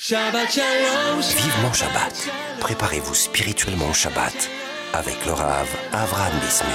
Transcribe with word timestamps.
Shabbat 0.00 0.48
Shalom. 0.48 1.20
Vivement 1.20 1.72
Shabbat. 1.72 2.30
Préparez-vous 2.60 3.14
spirituellement 3.16 3.88
au 3.90 3.92
Shabbat 3.92 4.48
avec 4.92 5.26
le 5.26 5.32
Rav 5.32 5.66
Avraham 5.92 6.34
Bismuth. 6.34 6.70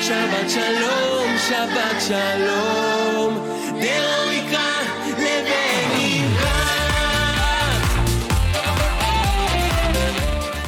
Shabbat 0.00 0.48
Shalom. 0.48 1.36
Shabbat 1.36 2.00
Shalom. 2.00 3.34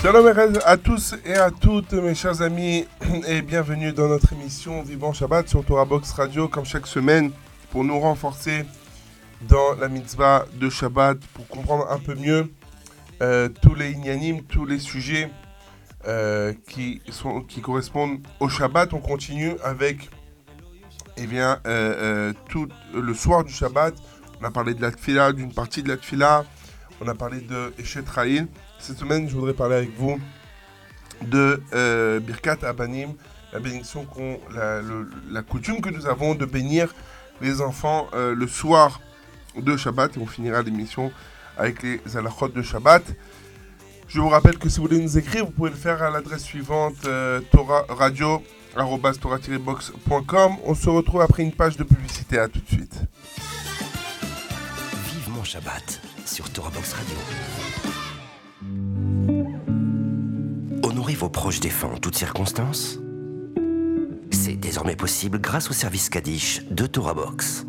Shalom 0.02 0.58
à 0.66 0.76
tous 0.76 1.14
et 1.24 1.34
à 1.34 1.52
toutes 1.52 1.92
mes 1.92 2.16
chers 2.16 2.42
amis 2.42 2.88
et 3.28 3.40
bienvenue 3.40 3.92
dans 3.92 4.08
notre 4.08 4.32
émission 4.32 4.82
Vivant 4.82 5.12
Shabbat 5.12 5.48
sur 5.48 5.64
Torah 5.64 5.84
Box 5.84 6.10
Radio 6.10 6.48
comme 6.48 6.64
chaque 6.64 6.88
semaine 6.88 7.30
pour 7.70 7.84
nous 7.84 8.00
renforcer 8.00 8.64
dans 9.42 9.74
la 9.74 9.88
mitzvah 9.88 10.46
de 10.54 10.68
Shabbat 10.68 11.18
pour 11.34 11.46
comprendre 11.48 11.90
un 11.90 11.98
peu 11.98 12.14
mieux 12.14 12.50
euh, 13.22 13.48
tous 13.62 13.74
les 13.74 13.92
inyanim, 13.92 14.42
tous 14.42 14.64
les 14.64 14.78
sujets 14.78 15.30
euh, 16.06 16.52
qui, 16.68 17.00
sont, 17.10 17.42
qui 17.42 17.60
correspondent 17.60 18.20
au 18.40 18.48
Shabbat. 18.48 18.92
On 18.92 19.00
continue 19.00 19.54
avec 19.62 20.10
eh 21.16 21.26
bien, 21.26 21.60
euh, 21.66 22.32
tout 22.48 22.68
le 22.94 23.14
soir 23.14 23.44
du 23.44 23.52
Shabbat. 23.52 23.94
On 24.40 24.44
a 24.44 24.50
parlé 24.50 24.74
de 24.74 24.82
la 24.82 24.92
tfila, 24.92 25.32
d'une 25.32 25.52
partie 25.52 25.82
de 25.82 25.88
la 25.88 25.96
tfila. 25.96 26.44
On 27.00 27.08
a 27.08 27.14
parlé 27.14 27.40
de 27.40 27.72
Eshet. 27.78 28.04
Cette 28.78 28.98
semaine, 28.98 29.28
je 29.28 29.34
voudrais 29.34 29.54
parler 29.54 29.76
avec 29.76 29.96
vous 29.96 30.18
de 31.22 31.60
Birkat 32.20 32.58
Abanim, 32.62 33.14
la 33.52 33.58
bénédiction 33.58 34.04
qu'on, 34.04 34.38
la, 34.52 35.42
coutume 35.42 35.80
que 35.80 35.90
nous 35.90 36.06
avons 36.06 36.36
de 36.36 36.44
bénir 36.44 36.94
les 37.40 37.60
enfants 37.60 38.08
le 38.14 38.46
soir 38.46 39.00
de 39.62 39.76
Shabbat 39.76 40.16
et 40.16 40.20
on 40.20 40.26
finira 40.26 40.62
l'émission 40.62 41.12
avec 41.56 41.82
les 41.82 42.00
halachot 42.14 42.48
de 42.48 42.62
Shabbat. 42.62 43.02
Je 44.08 44.20
vous 44.20 44.28
rappelle 44.28 44.56
que 44.58 44.68
si 44.70 44.78
vous 44.78 44.86
voulez 44.86 45.00
nous 45.00 45.18
écrire, 45.18 45.44
vous 45.44 45.50
pouvez 45.50 45.70
le 45.70 45.76
faire 45.76 46.02
à 46.02 46.08
l'adresse 46.08 46.42
suivante 46.42 46.94
euh, 47.04 47.40
On 50.64 50.74
se 50.74 50.88
retrouve 50.88 51.20
après 51.20 51.42
une 51.42 51.52
page 51.52 51.76
de 51.76 51.84
publicité. 51.84 52.38
À 52.38 52.48
tout 52.48 52.60
de 52.60 52.68
suite. 52.68 53.02
Vivement 55.12 55.44
Shabbat 55.44 56.00
sur 56.24 56.50
Torah 56.50 56.70
Box 56.70 56.94
Radio. 56.94 57.16
Honorez 60.82 61.14
vos 61.14 61.28
proches 61.28 61.60
défunts 61.60 61.88
en 61.88 61.98
toutes 61.98 62.16
circonstances. 62.16 62.98
C'est 64.30 64.56
désormais 64.56 64.96
possible 64.96 65.38
grâce 65.38 65.68
au 65.68 65.74
service 65.74 66.08
Kaddish 66.08 66.62
de 66.70 66.86
Torah 66.86 67.14
Box. 67.14 67.66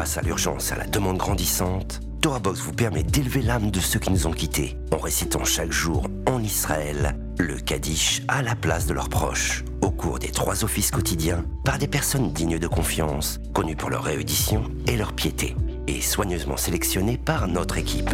Face 0.00 0.16
à 0.16 0.22
l'urgence 0.22 0.72
à 0.72 0.76
la 0.76 0.86
demande 0.86 1.18
grandissante, 1.18 2.00
Torah 2.22 2.38
Box 2.38 2.60
vous 2.60 2.72
permet 2.72 3.02
d'élever 3.02 3.42
l'âme 3.42 3.70
de 3.70 3.80
ceux 3.80 3.98
qui 3.98 4.10
nous 4.10 4.26
ont 4.26 4.32
quittés 4.32 4.78
en 4.94 4.96
récitant 4.96 5.44
chaque 5.44 5.72
jour 5.72 6.06
en 6.26 6.42
Israël 6.42 7.18
le 7.38 7.58
Kaddish 7.58 8.22
à 8.26 8.40
la 8.40 8.54
place 8.54 8.86
de 8.86 8.94
leurs 8.94 9.10
proches, 9.10 9.62
au 9.82 9.90
cours 9.90 10.18
des 10.18 10.30
trois 10.30 10.64
offices 10.64 10.90
quotidiens, 10.90 11.44
par 11.66 11.76
des 11.76 11.86
personnes 11.86 12.32
dignes 12.32 12.58
de 12.58 12.66
confiance, 12.66 13.40
connues 13.52 13.76
pour 13.76 13.90
leur 13.90 14.04
réédition 14.04 14.64
et 14.86 14.96
leur 14.96 15.12
piété, 15.12 15.54
et 15.86 16.00
soigneusement 16.00 16.56
sélectionnées 16.56 17.18
par 17.18 17.46
notre 17.46 17.76
équipe. 17.76 18.08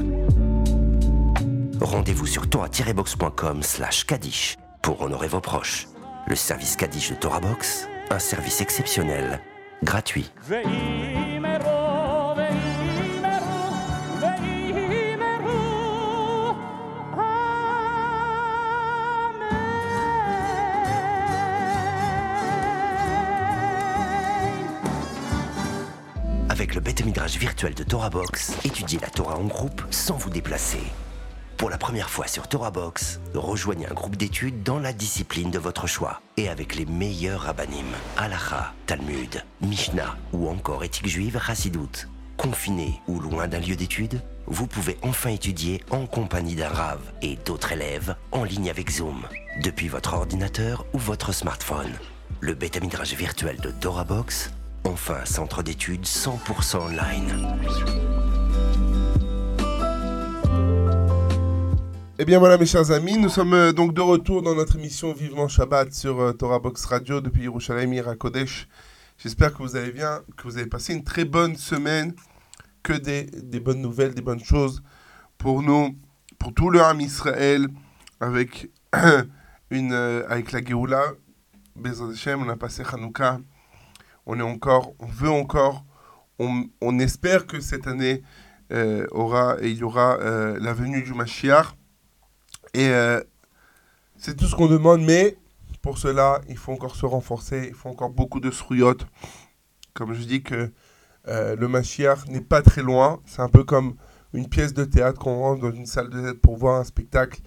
Rendez-vous 1.80 2.26
sur 2.26 2.50
torah-box.com 2.50 3.62
slash 3.62 4.06
Kaddish 4.06 4.56
pour 4.82 5.02
honorer 5.02 5.28
vos 5.28 5.40
proches. 5.40 5.86
Le 6.26 6.34
service 6.34 6.74
Kaddish 6.74 7.10
de 7.10 7.14
Torah 7.14 7.38
Box, 7.38 7.86
un 8.10 8.18
service 8.18 8.60
exceptionnel, 8.60 9.40
gratuit. 9.84 10.32
Avec 26.96 27.04
le 27.04 27.12
bête 27.12 27.14
midrage 27.14 27.38
virtuel 27.38 27.74
de 27.74 27.84
TorahBox, 27.84 28.64
étudiez 28.64 28.98
la 29.00 29.10
Torah 29.10 29.36
en 29.36 29.44
groupe 29.44 29.82
sans 29.90 30.16
vous 30.16 30.30
déplacer. 30.30 30.80
Pour 31.58 31.68
la 31.68 31.76
première 31.76 32.08
fois 32.08 32.26
sur 32.26 32.48
TorahBox, 32.48 33.20
rejoignez 33.34 33.86
un 33.86 33.92
groupe 33.92 34.16
d'études 34.16 34.62
dans 34.62 34.78
la 34.78 34.94
discipline 34.94 35.50
de 35.50 35.58
votre 35.58 35.86
choix 35.86 36.22
et 36.38 36.48
avec 36.48 36.74
les 36.74 36.86
meilleurs 36.86 37.42
rabbinim, 37.42 37.84
Halacha, 38.16 38.72
Talmud, 38.86 39.44
Mishnah 39.60 40.16
ou 40.32 40.48
encore 40.48 40.84
éthique 40.84 41.08
juive 41.08 41.38
Hassidout. 41.46 42.08
Confiné 42.38 43.02
ou 43.08 43.20
loin 43.20 43.46
d'un 43.46 43.60
lieu 43.60 43.76
d'études, 43.76 44.22
vous 44.46 44.66
pouvez 44.66 44.96
enfin 45.02 45.30
étudier 45.30 45.82
en 45.90 46.06
compagnie 46.06 46.54
d'un 46.54 46.70
Rav 46.70 47.00
et 47.20 47.36
d'autres 47.44 47.72
élèves 47.72 48.16
en 48.32 48.44
ligne 48.44 48.70
avec 48.70 48.90
Zoom, 48.90 49.26
depuis 49.62 49.88
votre 49.88 50.14
ordinateur 50.14 50.86
ou 50.94 50.98
votre 50.98 51.32
smartphone. 51.32 51.92
Le 52.40 52.54
bêta 52.54 52.80
midrage 52.80 53.12
virtuel 53.12 53.60
de 53.60 53.70
TorahBox 53.70 54.50
Enfin, 54.86 55.24
centre 55.24 55.64
d'études 55.64 56.04
100% 56.04 56.76
online. 56.76 57.58
Eh 62.20 62.24
bien 62.24 62.38
voilà 62.38 62.56
mes 62.56 62.66
chers 62.66 62.92
amis, 62.92 63.18
nous 63.18 63.28
sommes 63.28 63.52
euh, 63.54 63.72
donc 63.72 63.94
de 63.94 64.00
retour 64.00 64.42
dans 64.42 64.54
notre 64.54 64.76
émission 64.76 65.12
Vivement 65.12 65.48
Shabbat 65.48 65.92
sur 65.92 66.20
euh, 66.20 66.32
Torah 66.32 66.60
Box 66.60 66.84
Radio 66.84 67.20
depuis 67.20 67.42
Yerushalayim 67.42 67.92
Irakodesh. 67.94 68.68
J'espère 69.18 69.52
que 69.52 69.58
vous 69.58 69.74
avez 69.74 69.90
bien, 69.90 70.22
que 70.36 70.44
vous 70.44 70.56
avez 70.56 70.68
passé 70.68 70.94
une 70.94 71.02
très 71.02 71.24
bonne 71.24 71.56
semaine, 71.56 72.14
que 72.84 72.92
des, 72.92 73.58
bonnes 73.58 73.82
nouvelles, 73.82 74.14
des 74.14 74.22
bonnes 74.22 74.44
choses 74.44 74.84
pour 75.36 75.62
nous, 75.62 75.96
pour 76.38 76.54
tout 76.54 76.70
le 76.70 76.80
Ham 76.80 77.00
Israël, 77.00 77.66
avec, 78.20 78.70
une, 79.70 79.92
euh, 79.92 80.24
avec 80.28 80.52
la 80.52 80.64
Géoula. 80.64 81.02
Bezat 81.74 82.12
Hashem, 82.12 82.40
on 82.40 82.48
a 82.48 82.56
passé 82.56 82.84
Hanouka 82.88 83.40
on 84.26 84.38
est 84.38 84.42
encore, 84.42 84.92
on 84.98 85.06
veut 85.06 85.30
encore, 85.30 85.84
on, 86.38 86.98
espère 86.98 87.46
que 87.46 87.60
cette 87.60 87.86
année 87.86 88.22
euh, 88.72 89.06
aura 89.10 89.56
et 89.60 89.70
il 89.70 89.78
y 89.78 89.82
aura 89.82 90.18
euh, 90.18 90.58
la 90.60 90.74
venue 90.74 91.02
du 91.02 91.14
Mashiach. 91.14 91.74
Et 92.74 92.88
euh, 92.88 93.22
c'est 94.16 94.36
tout 94.36 94.46
ce 94.46 94.54
qu'on 94.54 94.66
demande, 94.66 95.02
mais 95.02 95.38
pour 95.80 95.98
cela, 95.98 96.40
il 96.48 96.58
faut 96.58 96.72
encore 96.72 96.96
se 96.96 97.06
renforcer, 97.06 97.66
il 97.68 97.74
faut 97.74 97.88
encore 97.88 98.10
beaucoup 98.10 98.40
de 98.40 98.50
srouillottes. 98.50 99.06
Comme 99.94 100.12
je 100.12 100.24
dis 100.24 100.42
que 100.42 100.72
le 101.28 101.66
Mashiach 101.66 102.28
n'est 102.28 102.40
pas 102.40 102.62
très 102.62 102.82
loin, 102.82 103.20
c'est 103.24 103.42
un 103.42 103.48
peu 103.48 103.64
comme 103.64 103.96
une 104.32 104.48
pièce 104.48 104.74
de 104.74 104.84
théâtre 104.84 105.18
qu'on 105.18 105.38
rentre 105.40 105.62
dans 105.62 105.72
une 105.72 105.86
salle 105.86 106.10
de 106.10 106.20
théâtre 106.20 106.40
pour 106.40 106.56
voir 106.56 106.78
un 106.78 106.84
spectacle. 106.84 107.40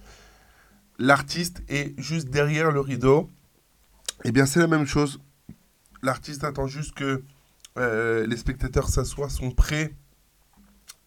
L'artiste 0.98 1.62
est 1.68 1.98
juste 1.98 2.28
derrière 2.28 2.72
le 2.72 2.80
rideau. 2.80 3.30
Eh 4.24 4.32
bien, 4.32 4.44
c'est 4.44 4.60
la 4.60 4.66
même 4.66 4.86
chose 4.86 5.18
L'artiste 6.02 6.44
attend 6.44 6.66
juste 6.66 6.94
que 6.94 7.22
euh, 7.78 8.26
les 8.26 8.36
spectateurs 8.36 8.88
s'assoient, 8.88 9.28
sont 9.28 9.50
prêts 9.50 9.94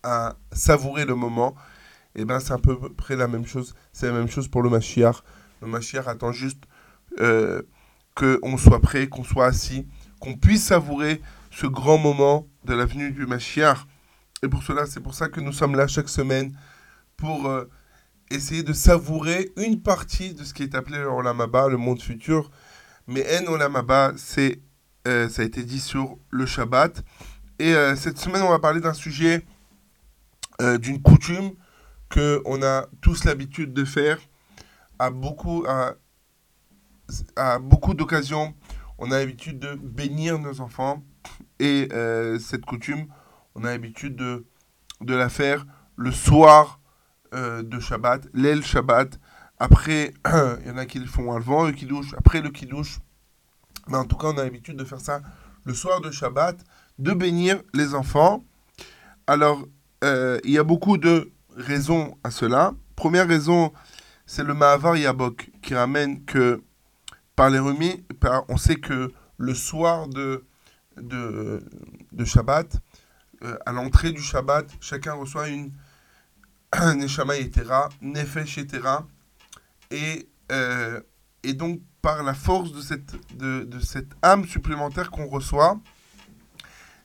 à 0.04 0.36
savourer 0.52 1.06
le 1.06 1.16
moment. 1.16 1.56
Et 2.16 2.22
eh 2.22 2.26
bien, 2.26 2.40
c'est 2.40 2.54
à 2.54 2.60
peu 2.60 2.78
près 2.94 3.16
la 3.16 3.28
même 3.28 3.46
chose. 3.46 3.74
C'est 3.92 4.08
la 4.08 4.14
même 4.14 4.30
chose 4.30 4.48
pour 4.48 4.62
le 4.62 4.70
Mashiach. 4.70 5.24
Le 5.62 5.68
Mashiach 5.68 6.08
attend 6.08 6.32
juste 6.32 6.64
euh, 7.20 7.64
qu'on 8.16 8.58
soit 8.58 8.82
prêt, 8.82 9.08
qu'on 9.08 9.24
soit 9.24 9.48
assis, 9.48 9.88
qu'on 10.20 10.36
puisse 10.36 10.64
savourer 10.64 11.22
ce 11.50 11.66
grand 11.66 11.98
moment 11.98 12.48
de 12.66 12.74
la 12.74 12.86
venue 12.86 13.12
du 13.12 13.26
Mashiach. 13.26 13.88
Et 14.44 14.48
pour 14.48 14.62
cela, 14.62 14.86
c'est 14.86 15.00
pour 15.00 15.16
ça 15.16 15.28
que 15.28 15.40
nous 15.40 15.54
sommes 15.54 15.76
là 15.76 15.88
chaque 15.88 16.10
semaine 16.10 16.56
pour 17.18 17.48
euh, 17.48 17.70
essayer 18.30 18.62
de 18.62 18.74
savourer 18.74 19.52
une 19.58 19.82
partie 19.82 20.34
de 20.34 20.44
ce 20.44 20.54
qui 20.54 20.64
est 20.64 20.76
appelé 20.76 20.98
le 20.98 21.70
le 21.70 21.78
monde 21.78 22.02
futur. 22.02 22.52
Mais 23.08 23.26
En 23.40 23.54
Olamaba, 23.54 24.14
c'est 24.18 24.60
euh, 25.08 25.28
ça 25.28 25.42
a 25.42 25.46
été 25.46 25.64
dit 25.64 25.80
sur 25.80 26.18
le 26.30 26.46
Shabbat. 26.46 27.04
Et 27.60 27.74
euh, 27.74 27.96
cette 27.96 28.18
semaine, 28.18 28.42
on 28.42 28.50
va 28.50 28.60
parler 28.60 28.80
d'un 28.80 28.94
sujet, 28.94 29.46
euh, 30.62 30.78
d'une 30.78 31.02
coutume 31.02 31.52
que 32.10 32.42
on 32.46 32.64
a 32.64 32.88
tous 33.02 33.26
l'habitude 33.26 33.74
de 33.74 33.84
faire 33.84 34.20
à 35.00 35.10
beaucoup, 35.10 35.66
à, 35.68 35.96
à 37.36 37.60
beaucoup 37.60 37.94
d'occasions. 37.94 38.54
On 38.98 39.12
a 39.12 39.20
l'habitude 39.20 39.60
de 39.60 39.76
bénir 39.76 40.40
nos 40.40 40.62
enfants. 40.62 41.04
Et 41.60 41.90
cette 42.40 42.66
coutume, 42.66 43.08
on 43.56 43.64
a 43.64 43.72
l'habitude 43.72 44.16
de, 44.16 44.46
de 45.02 45.16
la 45.16 45.30
faire 45.30 45.66
le 45.96 46.12
soir 46.12 46.80
de 47.32 47.80
Shabbat, 47.80 48.28
l'aile 48.34 48.64
Shabbat. 48.64 49.20
Après, 49.60 50.14
il 50.62 50.68
y 50.68 50.72
en 50.72 50.78
a 50.78 50.86
qui 50.86 51.00
le 51.00 51.06
font 51.06 51.32
avant 51.32 51.64
le 51.66 51.72
kiddush. 51.72 52.14
Après 52.18 52.42
le 52.42 52.50
kiddush, 52.50 53.00
mais 53.88 53.98
en 53.98 54.06
tout 54.06 54.18
cas, 54.18 54.28
on 54.28 54.38
a 54.38 54.44
l'habitude 54.44 54.78
de 54.78 54.86
faire 54.86 55.02
ça 55.02 55.22
le 55.66 55.74
soir 55.74 56.02
de 56.02 56.12
Shabbat, 56.12 56.58
de 57.00 57.12
bénir 57.14 57.62
les 57.74 57.96
enfants. 57.96 58.44
Alors, 59.28 59.66
euh, 60.04 60.40
il 60.44 60.52
y 60.52 60.58
a 60.58 60.64
beaucoup 60.64 60.98
de 60.98 61.32
raisons 61.56 62.18
à 62.24 62.32
cela. 62.32 62.74
Première 62.96 63.28
raison, 63.28 63.72
c'est 64.26 64.44
le 64.44 64.54
Mahavar 64.54 64.98
Yabok 64.98 65.52
qui 65.62 65.76
ramène 65.76 66.24
que 66.26 66.62
par 67.36 67.50
les 67.50 67.60
remis, 67.60 68.04
on 68.50 68.58
sait 68.58 68.76
que 68.76 69.12
le 69.38 69.56
soir 69.56 70.08
de, 70.08 70.46
de, 70.98 71.62
Shabbat, 72.26 72.78
euh, 73.44 73.58
à 73.66 73.72
l'entrée 73.72 74.12
du 74.12 74.22
Shabbat, 74.22 74.70
chacun 74.80 75.14
reçoit 75.14 75.50
une 75.50 75.72
Neshama 76.96 77.38
Yetera, 77.38 77.90
Nefesh 78.02 78.58
Yetera, 78.58 79.08
et, 79.90 80.30
euh, 80.52 81.02
et 81.44 81.54
donc 81.54 81.82
par 82.04 82.22
la 82.22 82.34
force 82.34 82.74
de 82.74 82.82
cette, 82.82 83.16
de, 83.38 83.80
cette 83.80 84.12
âme 84.22 84.46
supplémentaire 84.46 85.10
qu'on 85.10 85.26
reçoit, 85.26 85.80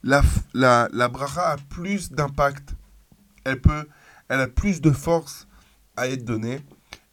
la, 0.03 0.23
la, 0.53 0.89
la 0.93 1.09
bracha 1.09 1.53
a 1.53 1.57
plus 1.57 2.11
d'impact, 2.11 2.75
elle, 3.45 3.61
peut, 3.61 3.87
elle 4.29 4.41
a 4.41 4.49
plus 4.49 4.81
de 4.81 4.91
force 4.91 5.47
à 5.97 6.09
être 6.09 6.25
donnée, 6.25 6.61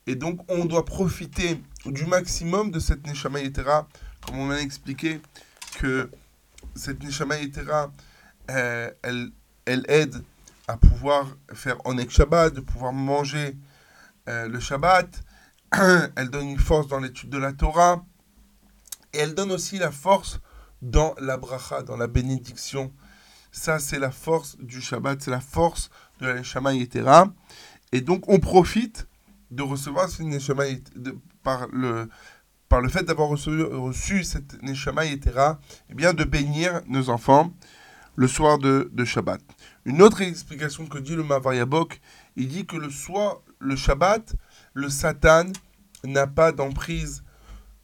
et 0.07 0.15
donc 0.15 0.39
on 0.49 0.65
doit 0.65 0.83
profiter 0.83 1.61
du 1.85 2.07
maximum 2.07 2.71
de 2.71 2.79
cette 2.79 3.05
Neshama 3.05 3.41
Yetera, 3.41 3.87
comme 4.25 4.39
on 4.39 4.45
m'a 4.47 4.61
expliqué 4.61 5.21
que 5.77 6.09
cette 6.75 7.03
Neshama 7.03 7.37
Yetera, 7.37 7.91
euh, 8.49 8.89
elle, 9.03 9.29
elle 9.65 9.85
aide 9.89 10.23
à 10.67 10.75
pouvoir 10.77 11.27
faire 11.53 11.77
Onek 11.85 12.09
Shabbat, 12.09 12.51
de 12.51 12.61
pouvoir 12.61 12.93
manger 12.93 13.55
euh, 14.27 14.47
le 14.47 14.59
Shabbat. 14.59 15.23
elle 16.15 16.29
donne 16.29 16.49
une 16.49 16.59
force 16.59 16.87
dans 16.87 16.99
l'étude 16.99 17.29
de 17.29 17.37
la 17.37 17.53
Torah. 17.53 18.05
Et 19.13 19.19
elle 19.19 19.33
donne 19.33 19.51
aussi 19.51 19.77
la 19.77 19.91
force 19.91 20.39
dans 20.81 21.15
la 21.19 21.37
bracha, 21.37 21.81
dans 21.83 21.97
la 21.97 22.07
bénédiction. 22.07 22.91
Ça, 23.51 23.79
c'est 23.79 23.99
la 23.99 24.11
force 24.11 24.57
du 24.59 24.81
Shabbat, 24.81 25.21
c'est 25.21 25.31
la 25.31 25.39
force 25.39 25.89
de 26.19 26.27
la 26.27 26.33
Neshama 26.35 26.73
Yetera. 26.73 27.33
Et 27.91 28.01
donc, 28.01 28.27
on 28.27 28.39
profite 28.39 29.07
de 29.51 29.63
recevoir 29.63 30.09
cette 30.09 30.25
Neshama 30.25 30.65
par, 31.43 31.67
le, 31.71 32.09
par 32.67 32.81
le 32.81 32.89
fait 32.89 33.03
d'avoir 33.03 33.29
reçu, 33.29 33.63
reçu, 33.63 34.23
cette 34.23 34.61
Neshama 34.61 35.05
Yetera, 35.05 35.59
eh 35.89 35.93
bien, 35.93 36.13
de 36.13 36.25
bénir 36.25 36.81
nos 36.87 37.09
enfants 37.09 37.53
le 38.15 38.27
soir 38.27 38.57
de, 38.57 38.89
de 38.93 39.05
Shabbat. 39.05 39.41
Une 39.85 40.01
autre 40.01 40.21
explication 40.21 40.85
que 40.85 40.97
dit 40.97 41.15
le 41.15 41.23
Mavariabok, 41.23 41.99
il 42.35 42.47
dit 42.47 42.65
que 42.65 42.77
le 42.77 42.89
soir, 42.89 43.41
le 43.59 43.75
Shabbat, 43.75 44.35
le 44.75 44.89
Satan 44.89 45.45
n'a 46.03 46.27
pas 46.27 46.51
d'emprise 46.51 47.23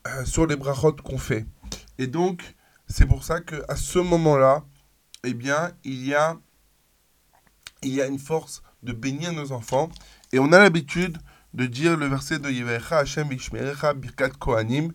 euh, 0.06 0.26
sur 0.26 0.46
les 0.46 0.56
brachot 0.56 0.94
qu'on 0.94 1.18
fait. 1.18 1.48
Et 1.98 2.06
donc, 2.06 2.56
c'est 2.88 3.08
pour 3.08 3.24
ça 3.24 3.40
qu'à 3.42 3.76
ce 3.76 3.98
moment-là, 3.98 4.64
eh 5.24 5.34
bien, 5.34 5.72
il 5.84 6.06
y 6.06 6.14
a, 6.14 6.38
il 7.82 7.94
y 7.94 8.02
a 8.02 8.06
une 8.06 8.20
force 8.20 8.62
de 8.84 8.94
bénir 8.94 9.34
nos 9.34 9.52
enfants. 9.52 9.90
Et 10.32 10.38
on 10.38 10.52
a 10.52 10.60
l'habitude 10.60 11.18
de 11.56 11.66
dire 11.66 11.98
le 11.98 12.06
verset 12.06 12.38
de 12.38 12.52
Yevecha 12.52 13.00
Hashem 13.00 13.32
Ishmerecha 13.32 13.96
Birkat 13.96 14.30
Kohanim, 14.30 14.94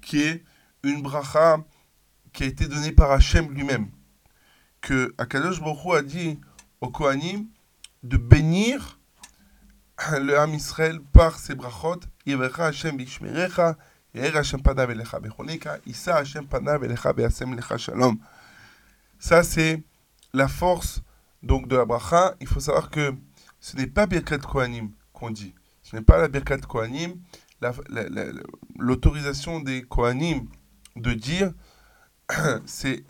qui 0.00 0.22
est 0.22 0.42
une 0.82 1.02
bracha 1.02 1.58
qui 2.32 2.44
a 2.44 2.46
été 2.46 2.66
donnée 2.66 2.92
par 2.92 3.12
Hashem 3.12 3.52
lui-même 3.52 3.90
que 4.84 5.14
Akadosh 5.16 5.60
Baruch 5.60 5.94
a 5.96 6.02
dit 6.02 6.38
au 6.82 6.90
Kohanim 6.90 7.46
de 8.02 8.18
bénir 8.18 9.00
le 10.20 10.38
Ham 10.38 10.54
Israël 10.54 11.00
par 11.12 11.38
ses 11.38 11.54
brachot. 11.54 12.00
Yevecha 12.26 12.66
Hashem 12.66 12.96
bishmerecha, 12.96 13.76
Yeher 14.14 14.36
Hashem 14.36 14.60
Hashem 14.64 16.46
beasem 17.16 17.54
lecha 17.54 17.78
shalom. 17.78 18.18
Ça, 19.18 19.42
c'est 19.42 19.82
la 20.32 20.48
force 20.48 21.02
donc 21.42 21.68
de 21.68 21.76
la 21.76 21.84
bracha. 21.84 22.34
Il 22.40 22.46
faut 22.46 22.60
savoir 22.60 22.90
que 22.90 23.14
ce 23.60 23.76
n'est 23.76 23.86
pas 23.86 24.06
Birkat 24.06 24.38
Kohanim 24.38 24.90
qu'on 25.12 25.30
dit. 25.30 25.54
Ce 25.82 25.96
n'est 25.96 26.02
pas 26.02 26.18
la 26.18 26.28
Birkat 26.28 26.58
Kohanim. 26.58 27.14
L'autorisation 28.78 29.60
des 29.60 29.82
Kohanim 29.82 30.46
de 30.96 31.12
dire 31.12 31.52
c'est 32.66 33.04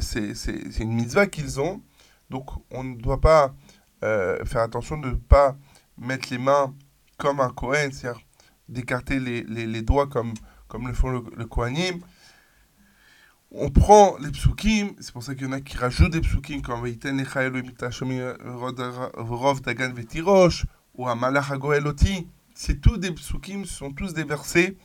une 0.78 0.92
mitzvah 0.92 1.26
qu'ils 1.26 1.60
ont. 1.60 1.82
Donc 2.30 2.50
on 2.70 2.84
ne 2.84 2.96
doit 2.96 3.20
pas 3.20 3.54
euh, 4.02 4.44
faire 4.44 4.62
attention 4.62 4.98
de 4.98 5.10
ne 5.10 5.14
pas 5.14 5.56
mettre 5.99 6.29
les 6.31 6.38
mains 6.38 6.75
comme 7.19 7.41
un 7.41 7.50
Kohen, 7.50 7.93
c'est-à-dire 7.93 8.20
d'écarter 8.69 9.20
les, 9.20 9.43
les, 9.43 9.82
doigts 9.82 10.06
comme, 10.06 10.35
comme 10.69 10.88
le 10.88 10.94
font 10.94 11.11
le, 11.11 11.23
le. 11.37 11.46
On 13.56 13.70
prend 13.70 14.17
les 14.19 14.31
psukim, 14.32 14.94
c'est 14.99 15.12
pour 15.12 15.23
ça 15.23 15.35
qu'il 15.35 15.44
y 15.44 15.49
en 15.49 15.52
a 15.52 15.61
qui 15.61 15.76
rajoutent 15.76 16.11
des 16.11 16.20
psukim 16.20 16.61
comme 16.61 16.82
Veiten 16.82 17.19
Lechaelo 17.19 17.61
Vorov 19.19 19.61
Dagan 19.61 19.93
Vetirosh 19.93 20.67
ou 20.94 21.08
Amalach 21.08 21.52
Agoeloti. 21.52 22.26
C'est 22.55 22.81
tous 22.81 22.97
des 22.97 23.12
psukim, 23.12 23.64
ce 23.64 23.75
sont 23.75 23.93
tous 23.93 24.12
des 24.12 24.25
versets 24.25 24.76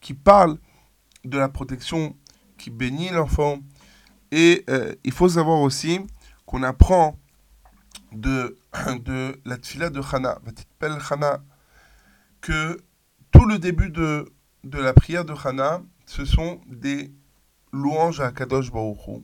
qui 0.00 0.14
parlent 0.14 0.58
de 1.24 1.38
la 1.38 1.48
protection 1.48 2.16
qui 2.58 2.70
bénit 2.70 3.10
l'enfant. 3.10 3.60
Et 4.32 4.64
euh, 4.68 4.94
il 5.04 5.12
faut 5.12 5.28
savoir 5.28 5.60
aussi 5.60 6.00
qu'on 6.46 6.62
apprend 6.62 7.18
de, 8.12 8.58
de 9.04 9.40
la 9.44 9.56
tfila 9.56 9.90
de 9.90 10.00
Hana, 10.00 10.38
Hana, 11.10 11.42
que 12.40 12.80
tout 13.30 13.46
le 13.46 13.58
début 13.58 13.90
de, 13.90 14.32
de 14.64 14.78
la 14.78 14.92
prière 14.92 15.24
de 15.24 15.34
Hana, 15.44 15.82
ce 16.06 16.24
sont 16.24 16.60
des 16.66 17.12
louanges 17.72 18.20
à 18.20 18.32
Kadosh 18.32 18.72
Baruch 18.72 19.22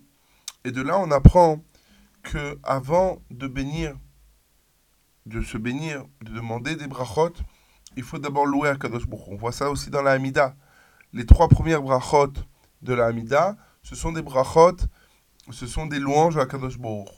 Et 0.64 0.70
de 0.70 0.82
là, 0.82 0.98
on 0.98 1.10
apprend 1.10 1.62
que 2.22 2.58
avant 2.62 3.18
de 3.30 3.46
bénir, 3.46 3.96
de 5.26 5.42
se 5.42 5.58
bénir, 5.58 6.04
de 6.22 6.32
demander 6.32 6.76
des 6.76 6.86
brachot, 6.86 7.32
il 7.96 8.02
faut 8.02 8.18
d'abord 8.18 8.46
louer 8.46 8.68
à 8.68 8.76
Kadosh 8.76 9.06
Baruch 9.06 9.26
On 9.28 9.36
voit 9.36 9.52
ça 9.52 9.70
aussi 9.70 9.90
dans 9.90 10.02
la 10.02 10.12
Hamida. 10.12 10.54
Les 11.12 11.26
trois 11.26 11.48
premières 11.48 11.82
brachot 11.82 12.32
de 12.82 12.94
la 12.94 13.06
Hamida, 13.06 13.56
ce 13.82 13.94
sont 13.94 14.12
des 14.12 14.22
brachot, 14.22 14.76
ce 15.50 15.66
sont 15.66 15.86
des 15.86 15.98
louanges 15.98 16.36
à 16.36 16.46
Kadosh 16.46 16.78
Baruch 16.78 17.08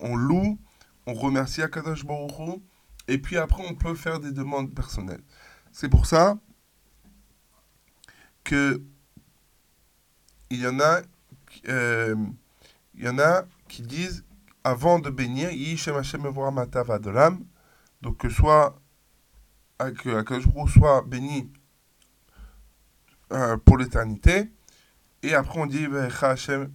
On 0.00 0.14
loue, 0.16 0.58
on 1.06 1.14
remercie 1.14 1.62
à 1.62 1.68
Kadosh 1.68 2.04
Baruch 2.04 2.60
et 3.08 3.18
puis 3.18 3.36
après 3.36 3.64
on 3.68 3.74
peut 3.74 3.94
faire 3.94 4.20
des 4.20 4.32
demandes 4.32 4.74
personnelles. 4.74 5.22
C'est 5.72 5.88
pour 5.88 6.06
ça 6.06 6.38
que 8.42 8.82
il 10.50 10.60
y 10.60 10.66
en 10.66 10.78
a, 10.80 11.00
euh, 11.68 12.14
il 12.94 13.04
y 13.04 13.08
en 13.08 13.18
a 13.18 13.44
qui 13.68 13.82
disent 13.82 14.24
avant 14.62 14.98
de 14.98 15.10
bénir, 15.10 15.50
Yishem 15.50 15.96
Hashem 15.96 16.26
Adolam, 16.26 17.44
donc 18.00 18.18
que 18.18 18.28
soit 18.28 18.80
que 19.98 20.16
Akadosh 20.16 20.44
soit 20.72 21.02
béni 21.02 21.50
euh, 23.32 23.56
pour 23.58 23.76
l'éternité, 23.76 24.50
et 25.24 25.34
après, 25.34 25.58
on 25.58 25.64
dit 25.64 25.86
Hashem 26.20 26.70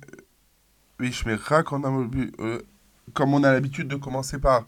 euh, 1.01 2.61
comme 3.13 3.33
on 3.33 3.44
a 3.44 3.51
l'habitude 3.51 3.88
de 3.88 3.95
commencer 3.95 4.39
par 4.39 4.65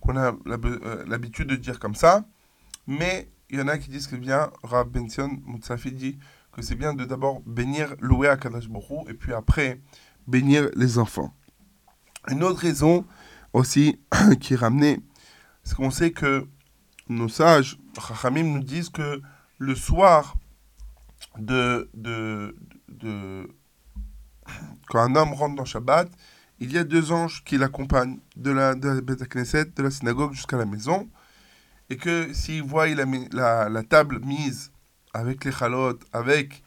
qu'on 0.00 0.16
a 0.16 0.32
euh, 0.32 1.04
l'habitude 1.06 1.48
de 1.48 1.56
dire 1.56 1.78
comme 1.78 1.94
ça. 1.94 2.24
Mais 2.86 3.30
il 3.50 3.58
y 3.58 3.62
en 3.62 3.68
a 3.68 3.78
qui 3.78 3.90
disent 3.90 4.06
que 4.06 4.16
bien, 4.16 4.50
Benson 4.92 5.38
Moutsafi 5.44 5.92
dit 5.92 6.18
que 6.52 6.62
c'est 6.62 6.74
bien 6.74 6.94
de 6.94 7.04
d'abord 7.04 7.40
bénir, 7.46 7.94
louer 8.00 8.28
à 8.28 8.36
Kadash 8.36 8.68
et 9.08 9.14
puis 9.14 9.32
après 9.32 9.80
bénir 10.26 10.68
les 10.74 10.98
enfants. 10.98 11.34
Une 12.28 12.42
autre 12.42 12.60
raison 12.60 13.04
aussi 13.52 14.00
qui 14.40 14.54
est 14.54 14.56
ramenée, 14.56 15.00
c'est 15.62 15.76
qu'on 15.76 15.90
sait 15.90 16.10
que 16.10 16.46
nos 17.08 17.28
sages, 17.28 17.78
Chachamim, 17.94 18.44
nous 18.44 18.62
disent 18.62 18.90
que 18.90 19.22
le 19.58 19.74
soir 19.74 20.36
de, 21.38 21.88
de, 21.94 22.56
de, 22.88 23.48
quand 24.88 25.00
un 25.00 25.14
homme 25.16 25.32
rentre 25.32 25.56
dans 25.56 25.64
Shabbat, 25.64 26.10
il 26.58 26.72
y 26.72 26.78
a 26.78 26.84
deux 26.84 27.12
anges 27.12 27.44
qui 27.44 27.58
l'accompagnent 27.58 28.18
de 28.36 28.50
la, 28.50 28.74
de 28.74 28.88
la 28.88 29.26
Knesset, 29.26 29.66
de 29.76 29.82
la 29.82 29.90
synagogue 29.90 30.32
jusqu'à 30.32 30.56
la 30.56 30.64
maison, 30.64 31.08
et 31.90 31.96
que 31.96 32.32
s'ils 32.32 32.62
voient 32.62 32.86
la, 32.88 33.04
la, 33.32 33.68
la, 33.68 33.82
table 33.82 34.20
mise 34.20 34.72
avec 35.12 35.44
les 35.44 35.52
chalotes, 35.52 36.02
avec, 36.12 36.62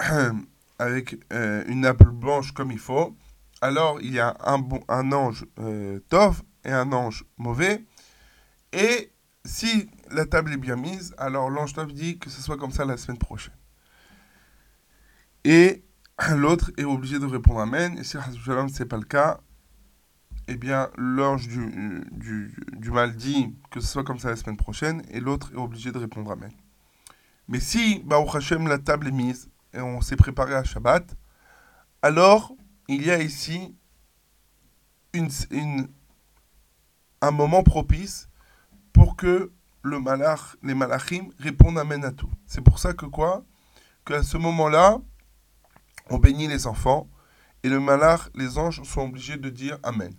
avec 0.78 1.18
euh, 1.32 1.64
une 1.68 1.80
nappe 1.80 2.04
blanche 2.04 2.52
comme 2.52 2.72
il 2.72 2.78
faut, 2.78 3.16
alors 3.60 4.00
il 4.00 4.12
y 4.12 4.20
a 4.20 4.36
un, 4.44 4.58
bon, 4.58 4.80
un 4.88 5.12
ange 5.12 5.46
euh, 5.60 6.00
tov 6.08 6.42
et 6.64 6.72
un 6.72 6.92
ange 6.92 7.24
mauvais, 7.38 7.84
et 8.72 9.12
si 9.44 9.88
la 10.10 10.24
table 10.26 10.52
est 10.52 10.56
bien 10.58 10.76
mise, 10.76 11.14
alors 11.18 11.50
l'ange 11.50 11.72
Tov 11.74 11.92
dit 11.92 12.18
que 12.18 12.30
ce 12.30 12.40
soit 12.40 12.56
comme 12.56 12.72
ça 12.72 12.84
la 12.84 12.96
semaine 12.96 13.18
prochaine. 13.18 13.54
Et 15.44 15.82
l'autre 16.36 16.70
est 16.76 16.84
obligé 16.84 17.18
de 17.18 17.26
répondre 17.26 17.60
Amen. 17.60 17.98
Et 17.98 18.04
si 18.04 18.12
ce 18.12 18.82
n'est 18.82 18.88
pas 18.88 18.96
le 18.96 19.04
cas, 19.04 19.40
eh 20.48 20.56
bien, 20.56 20.90
l'ange 20.96 21.48
du, 21.48 22.04
du, 22.72 22.90
mal 22.90 23.14
dit 23.14 23.54
que 23.70 23.80
ce 23.80 23.86
soit 23.86 24.04
comme 24.04 24.18
ça 24.18 24.30
la 24.30 24.36
semaine 24.36 24.56
prochaine, 24.56 25.02
et 25.10 25.20
l'autre 25.20 25.52
est 25.52 25.58
obligé 25.58 25.92
de 25.92 25.98
répondre 25.98 26.30
Amen. 26.30 26.52
Mais 27.48 27.60
si, 27.60 28.00
Baruch 28.04 28.34
Hashem, 28.34 28.66
la 28.68 28.78
table 28.78 29.08
est 29.08 29.12
mise, 29.12 29.50
et 29.72 29.80
on 29.80 30.00
s'est 30.00 30.16
préparé 30.16 30.54
à 30.54 30.64
Shabbat, 30.64 31.16
alors 32.02 32.52
il 32.88 33.04
y 33.06 33.10
a 33.10 33.22
ici 33.22 33.74
une, 35.14 35.28
un 37.20 37.30
moment 37.30 37.62
propice 37.62 38.28
pour 38.92 39.16
que 39.16 39.52
le 39.82 39.98
les 40.62 40.74
malachim 40.74 41.30
répondent 41.38 41.78
Amen 41.78 42.04
à 42.04 42.12
tout. 42.12 42.30
C'est 42.46 42.60
pour 42.60 42.78
ça 42.78 42.92
que 42.92 43.06
quoi? 43.06 43.44
Qu'à 44.04 44.22
ce 44.22 44.36
moment-là, 44.36 44.98
on 46.12 46.18
bénit 46.18 46.48
les 46.48 46.66
enfants, 46.66 47.08
et 47.62 47.68
le 47.68 47.80
malach, 47.80 48.28
les 48.34 48.58
anges 48.58 48.82
sont 48.82 49.02
obligés 49.02 49.36
de 49.36 49.48
dire 49.48 49.78
Amen. 49.82 50.14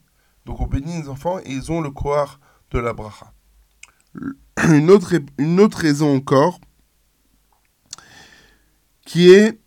Donc 0.46 0.60
on 0.60 0.68
bénit 0.68 1.02
les 1.02 1.10
enfants 1.10 1.40
et 1.40 1.52
ils 1.52 1.72
ont 1.72 1.82
le 1.82 1.92
koar 1.92 2.40
de 2.72 2.80
la 2.80 2.94
bracha. 2.94 3.34
Une 4.70 4.90
autre, 4.90 5.14
une 5.38 5.60
autre 5.60 5.78
raison 5.78 6.16
encore, 6.16 6.60
qui 9.06 9.32
est, 9.32 9.60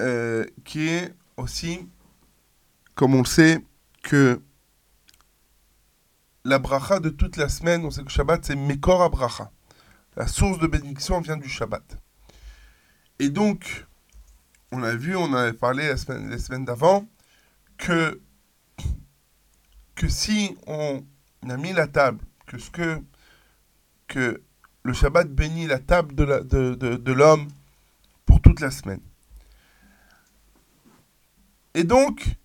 euh, 0.00 0.44
qui 0.64 0.88
est 0.88 1.14
aussi, 1.36 1.88
comme 2.94 3.14
on 3.14 3.20
le 3.20 3.26
sait, 3.26 3.64
que 4.02 4.42
la 6.44 6.58
bracha 6.58 7.00
de 7.00 7.10
toute 7.10 7.36
la 7.36 7.48
semaine, 7.48 7.84
on 7.84 7.90
sait 7.90 8.02
que 8.02 8.10
Shabbat 8.10 8.44
c'est 8.44 8.56
Mekor 8.56 9.08
bracha. 9.10 9.50
La 10.16 10.26
source 10.26 10.58
de 10.58 10.66
bénédiction 10.66 11.20
vient 11.20 11.36
du 11.36 11.48
Shabbat. 11.48 11.98
Et 13.18 13.28
donc, 13.28 13.87
on 14.72 14.82
a 14.82 14.94
vu, 14.94 15.16
on 15.16 15.32
avait 15.32 15.52
parlé 15.52 15.88
la 15.88 15.96
semaine, 15.96 16.30
les 16.30 16.38
semaines 16.38 16.64
d'avant, 16.64 17.06
que, 17.76 18.20
si 20.08 20.56
on 20.66 21.02
a 21.48 21.56
mis 21.56 21.72
la 21.72 21.86
table, 21.86 22.24
que 24.06 24.42
le 24.82 24.92
Shabbat 24.92 25.28
bénit 25.28 25.66
la 25.66 25.78
table 25.78 26.14
de 26.14 26.24
l'homme 26.24 26.46
de, 26.48 26.96
de, 26.96 27.48
pour 28.24 28.40
toute 28.40 28.60
la 28.60 28.70
semaine. 28.70 29.00
Et 31.74 31.84
donc, 31.84 32.36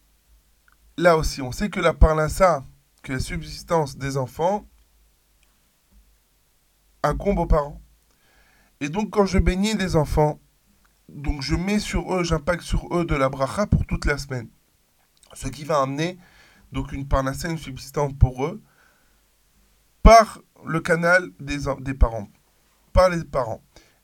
là 0.98 1.18
aussi, 1.18 1.42
on 1.42 1.52
sait 1.52 1.70
que 1.70 1.80
la 1.80 1.94
parnassa, 1.94 2.64
que 3.02 3.14
la 3.14 3.20
subsistance 3.20 3.98
des 3.98 4.18
enfants 4.18 4.68
incombe 7.02 7.40
aux 7.40 7.46
parents. 7.46 7.82
Et 8.80 8.90
donc, 8.90 9.10
quand 9.12 9.26
je 9.26 9.40
bénis 9.40 9.74
les 9.74 9.96
enfants, 9.96 10.40
donc 11.10 11.42
je 11.42 11.56
mets 11.56 11.80
sur 11.80 12.14
eux, 12.14 12.24
j'impacte 12.24 12.64
sur 12.64 12.88
eux 12.96 13.06
de 13.06 13.16
la 13.16 13.30
bracha 13.30 13.68
pour 13.68 13.86
toute 13.86 14.06
la 14.06 14.18
semaine. 14.18 14.50
Ce 15.34 15.48
qui 15.48 15.64
va 15.64 15.82
amener 15.82 16.18
donc 16.72 16.92
une 16.92 17.08
parnassa, 17.08 17.50
une 17.50 17.58
subsistance 17.58 18.14
pour 18.20 18.46
eux, 18.46 18.62
par 20.02 20.40
le 20.66 20.80
canal 20.80 21.30
des, 21.40 21.60
des 21.82 21.94
parents, 21.94 22.28
par 22.92 23.10
les 23.10 23.24
parents. 23.24 23.62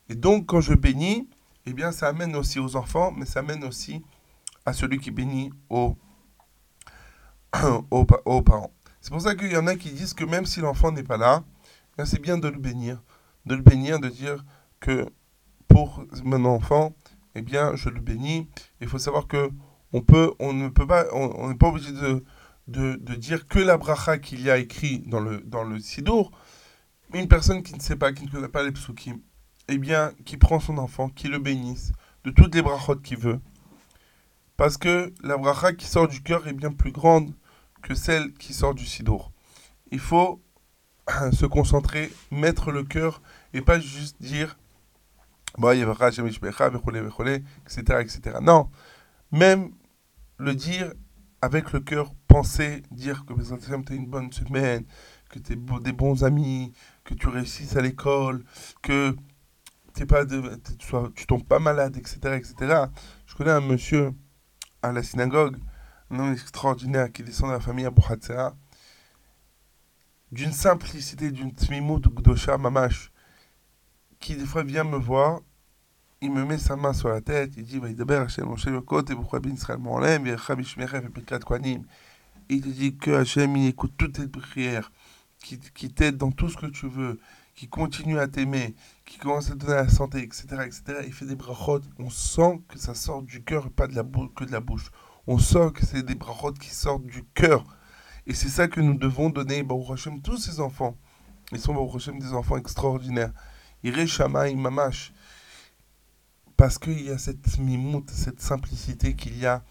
Et 0.07 0.15
donc, 0.15 0.47
quand 0.47 0.61
je 0.61 0.73
bénis, 0.73 1.29
eh 1.65 1.73
bien, 1.73 1.91
ça 1.91 2.07
amène 2.07 2.35
aussi 2.35 2.59
aux 2.59 2.75
enfants, 2.75 3.11
mais 3.11 3.25
ça 3.25 3.39
amène 3.39 3.63
aussi 3.63 4.03
à 4.65 4.73
celui 4.73 4.99
qui 4.99 5.11
bénit 5.11 5.51
aux, 5.69 5.97
aux, 7.91 8.41
parents. 8.41 8.71
C'est 9.01 9.11
pour 9.11 9.21
ça 9.21 9.35
qu'il 9.35 9.51
y 9.51 9.57
en 9.57 9.67
a 9.67 9.75
qui 9.75 9.91
disent 9.91 10.13
que 10.13 10.23
même 10.23 10.45
si 10.45 10.61
l'enfant 10.61 10.91
n'est 10.91 11.03
pas 11.03 11.17
là, 11.17 11.43
eh 11.97 12.05
c'est 12.05 12.21
bien 12.21 12.37
de 12.37 12.47
le 12.47 12.57
bénir. 12.57 13.01
De 13.45 13.55
le 13.55 13.61
bénir, 13.61 13.99
de 13.99 14.09
dire 14.09 14.43
que 14.79 15.05
mon 16.23 16.45
enfant, 16.45 16.95
eh 17.35 17.41
bien, 17.41 17.75
je 17.75 17.89
le 17.89 17.99
bénis. 17.99 18.47
Il 18.81 18.87
faut 18.87 18.99
savoir 18.99 19.27
que 19.27 19.51
on 19.93 20.01
peut, 20.01 20.33
on 20.39 20.53
ne 20.53 20.69
peut 20.69 20.87
pas, 20.87 21.05
on 21.13 21.49
n'est 21.49 21.55
pas 21.55 21.67
obligé 21.67 21.91
de, 21.91 22.23
de, 22.67 23.15
dire 23.15 23.47
que 23.47 23.59
la 23.59 23.77
bracha 23.77 24.17
qu'il 24.17 24.41
y 24.41 24.51
a 24.51 24.57
écrit 24.57 24.99
dans 24.99 25.19
le, 25.19 25.41
dans 25.41 25.63
le 25.63 25.79
sidour. 25.79 26.31
Une 27.13 27.27
personne 27.27 27.63
qui 27.63 27.73
ne 27.73 27.79
sait 27.79 27.95
pas, 27.95 28.13
qui 28.13 28.25
ne 28.25 28.29
connaît 28.29 28.49
pas 28.49 28.63
les 28.63 28.71
psukim, 28.71 29.19
eh 29.67 29.77
bien, 29.79 30.13
qui 30.25 30.37
prend 30.37 30.59
son 30.59 30.77
enfant, 30.77 31.09
qui 31.09 31.27
le 31.27 31.39
bénisse 31.39 31.91
de 32.23 32.29
toutes 32.29 32.53
les 32.53 32.61
brachot 32.61 32.97
qu'il 32.97 33.17
veut. 33.17 33.39
Parce 34.57 34.77
que 34.77 35.13
la 35.23 35.37
bracha 35.37 35.73
qui 35.73 35.87
sort 35.87 36.07
du 36.07 36.21
cœur 36.21 36.47
est 36.47 36.53
bien 36.53 36.71
plus 36.71 36.91
grande 36.91 37.33
que 37.81 37.95
celle 37.95 38.33
qui 38.33 38.53
sort 38.53 38.75
du 38.75 38.85
sidour. 38.85 39.31
Il 39.91 39.99
faut 39.99 40.41
se 41.31 41.45
concentrer, 41.45 42.11
mettre 42.29 42.71
le 42.71 42.83
cœur 42.83 43.21
et 43.53 43.61
pas 43.61 43.79
juste 43.79 44.21
dire 44.21 44.57
etc., 47.65 47.81
etc. 48.01 48.37
Non, 48.41 48.69
même 49.31 49.71
le 50.37 50.55
dire 50.55 50.93
avec 51.41 51.71
le 51.71 51.79
cœur, 51.79 52.13
penser, 52.27 52.83
dire 52.91 53.25
que 53.25 53.33
tu 53.33 53.93
as 53.93 53.95
une 53.95 54.07
bonne 54.07 54.31
semaine, 54.31 54.85
que 55.29 55.39
tu 55.39 55.53
es 55.53 55.55
des 55.81 55.91
bons 55.91 56.23
amis, 56.23 56.73
que 57.03 57.13
tu 57.13 57.27
réussisses 57.27 57.75
à 57.75 57.81
l'école, 57.81 58.43
que 58.81 59.15
t'es 59.93 60.05
pas 60.05 60.25
de, 60.25 60.59
tu 61.15 61.27
tombes 61.27 61.45
pas 61.45 61.59
malade, 61.59 61.97
etc., 61.97 62.35
etc. 62.35 62.85
Je 63.25 63.35
connais 63.35 63.51
un 63.51 63.61
monsieur 63.61 64.13
à 64.81 64.91
la 64.91 65.03
synagogue, 65.03 65.57
un 66.09 66.19
homme 66.19 66.33
extraordinaire 66.33 67.11
qui 67.11 67.23
descend 67.23 67.49
de 67.49 67.53
la 67.53 67.59
famille 67.59 67.85
Abu 67.85 68.01
Hatzera, 68.07 68.55
d'une 70.31 70.51
simplicité, 70.51 71.31
d'une 71.31 71.53
tmimout 71.53 72.01
gdosha 72.01 72.57
mamash, 72.57 73.11
qui 74.19 74.35
des 74.35 74.45
fois 74.45 74.63
vient 74.63 74.83
me 74.83 74.97
voir, 74.97 75.41
il 76.21 76.31
me 76.31 76.43
met 76.45 76.57
sa 76.57 76.75
main 76.75 76.93
sur 76.93 77.09
la 77.09 77.21
tête, 77.21 77.53
il 77.55 77.63
dit, 77.63 77.79
il 82.49 82.61
te 82.61 82.67
dit 82.67 82.97
que 82.97 83.11
Hachem, 83.11 83.55
il 83.55 83.67
écoute 83.67 83.93
toutes 83.97 84.13
tes 84.13 84.27
prières, 84.27 84.91
qui, 85.39 85.59
qui 85.59 85.89
t'aide 85.89 86.17
dans 86.17 86.31
tout 86.31 86.49
ce 86.49 86.57
que 86.57 86.65
tu 86.65 86.87
veux, 86.87 87.19
qui 87.55 87.67
continue 87.67 88.19
à 88.19 88.27
t'aimer, 88.27 88.75
qui 89.05 89.17
commence 89.17 89.51
à 89.51 89.53
te 89.53 89.59
donner 89.59 89.75
la 89.75 89.89
santé, 89.89 90.19
etc., 90.19 90.45
etc. 90.65 90.81
Il 91.05 91.13
fait 91.13 91.25
des 91.25 91.35
brachot, 91.35 91.81
on 91.99 92.09
sent 92.09 92.61
que 92.67 92.79
ça 92.79 92.95
sort 92.95 93.21
du 93.21 93.43
cœur 93.43 93.67
et 93.67 93.69
pas 93.69 93.87
de 93.87 93.95
la 93.95 94.03
que 94.03 94.43
de 94.45 94.51
la 94.51 94.59
bouche. 94.59 94.91
On 95.27 95.37
sent 95.37 95.71
que 95.73 95.85
c'est 95.85 96.03
des 96.03 96.15
brachot 96.15 96.53
qui 96.53 96.69
sortent 96.69 97.05
du 97.05 97.23
cœur. 97.33 97.63
Et 98.25 98.33
c'est 98.33 98.49
ça 98.49 98.67
que 98.67 98.81
nous 98.81 98.95
devons 98.95 99.29
donner, 99.29 99.63
Baruch 99.63 99.91
Hashem, 99.91 100.21
tous 100.21 100.37
ces 100.37 100.59
enfants. 100.59 100.97
Ils 101.51 101.59
sont, 101.59 101.73
Baruch 101.73 101.95
Hashem, 101.95 102.19
des 102.19 102.33
enfants 102.33 102.57
extraordinaires. 102.57 103.33
Iré 103.83 104.05
Mamash. 104.55 105.13
Parce 106.59 106.77
qu'il 106.77 107.01
y 107.05 107.09
a 107.09 107.17
cette 107.17 107.57
mimoute, 107.57 108.11
cette 108.11 108.41
simplicité 108.41 109.15
qu'il 109.15 109.39
y 109.39 109.45
a 109.45 109.63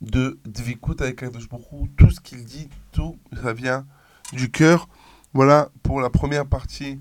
de 0.00 0.40
Dvikut 0.44 0.96
avec 0.98 1.22
Akadosh 1.22 1.48
Tout 1.96 2.10
ce 2.10 2.20
qu'il 2.20 2.44
dit, 2.44 2.68
tout, 2.90 3.16
ça 3.40 3.52
vient 3.52 3.86
du 4.32 4.50
cœur. 4.50 4.88
Voilà 5.32 5.70
pour 5.84 6.00
la 6.00 6.10
première 6.10 6.46
partie 6.46 7.00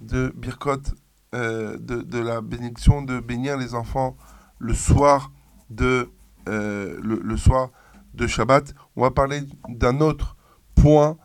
de 0.00 0.34
Birkot, 0.34 0.80
euh, 1.36 1.78
de, 1.78 2.18
la 2.18 2.40
bénédiction 2.40 3.02
de 3.02 3.20
bénir 3.20 3.56
les 3.56 3.76
enfants 3.76 4.16
le 4.58 4.74
soir 4.74 5.30
de, 5.70 6.10
euh, 6.48 6.98
le, 7.00 7.36
soir 7.36 7.70
de 8.14 8.26
Shabbat. 8.26 8.74
On 8.96 9.02
va 9.02 9.12
parler 9.12 9.42
d'un 9.68 10.00
autre 10.00 10.36
point 10.74 11.16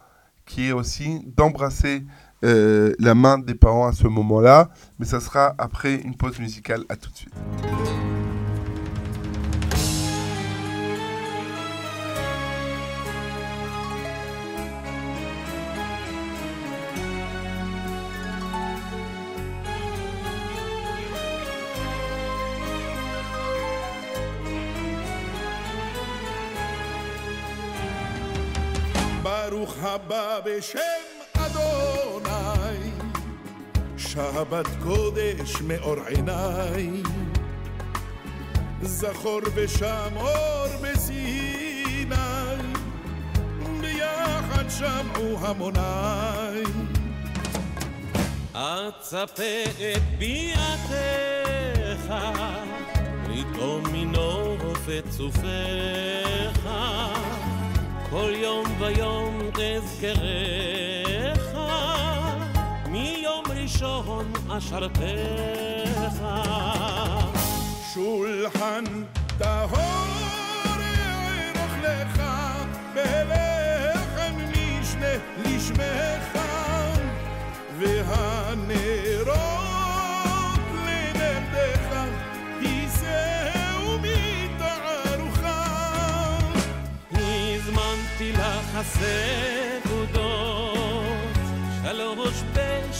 qui 0.45 0.67
est 0.67 0.71
aussi 0.71 1.21
d'embrasser 1.35 2.05
euh, 2.45 2.93
la 2.99 3.15
main 3.15 3.39
des 3.39 3.55
parents 3.55 3.87
à 3.87 3.91
ce 3.91 4.07
moment-là, 4.07 4.69
mais 4.99 5.05
ça 5.05 5.19
sera 5.19 5.55
après 5.57 5.95
une 5.95 6.15
pause 6.15 6.39
musicale. 6.39 6.83
À 6.89 6.95
tout 6.95 7.09
de 7.09 7.15
suite. 7.15 7.33
שבת 34.15 34.67
קודש 34.83 35.61
מאור 35.61 35.95
עיניי, 36.07 36.89
זכור 38.81 39.41
ושמור 39.55 40.65
בסיני, 40.81 42.05
ביחד 43.81 44.65
שמעו 44.69 45.37
המוני. 45.39 46.63
אצפה 48.53 49.63
את 49.65 50.17
ביעתך, 50.17 52.13
לטעום 53.29 53.83
מנוף 53.91 54.89
את 54.99 55.09
צופיך. 55.09 56.69
כל 58.09 58.31
יום 58.35 58.65
ויום 58.79 59.39
מיום 59.39 59.51
ראשון 63.75 64.33
אשרתך. 64.49 64.99
שולחן 67.93 68.83
טהור 69.37 70.79
יערך 70.79 71.73
לך, 71.83 72.21
בלחם 72.93 74.35
משנה 74.51 75.15
לשמך, 75.45 76.39
והנרות 77.79 79.25
לנגדך, 80.85 81.89
כיסאו 82.59 83.97
מתערוך. 84.01 85.39
הזמנתי 87.11 88.31
לך 88.33 88.75
הסר 88.75 89.74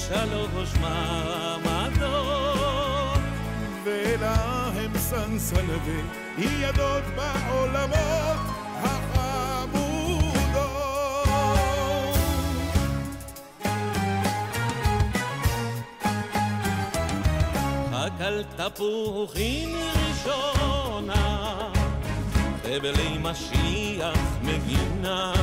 בשלוש 0.06 0.70
מעמדות, 0.82 1.66
ולהם 3.84 4.98
סנסנווה, 4.98 6.02
ידות 6.38 7.04
בעולמות 7.16 8.38
החמודות. 8.84 10.06
אכל 17.92 18.44
תפוחים 18.56 19.70
ראשונה, 20.10 21.58
חבלי 22.64 23.18
משיח 23.22 24.18
מגינה, 24.44 25.34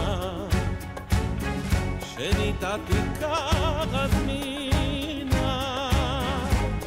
ניתת 2.38 2.80
ככה 3.20 4.06
זמינה, 4.08 5.90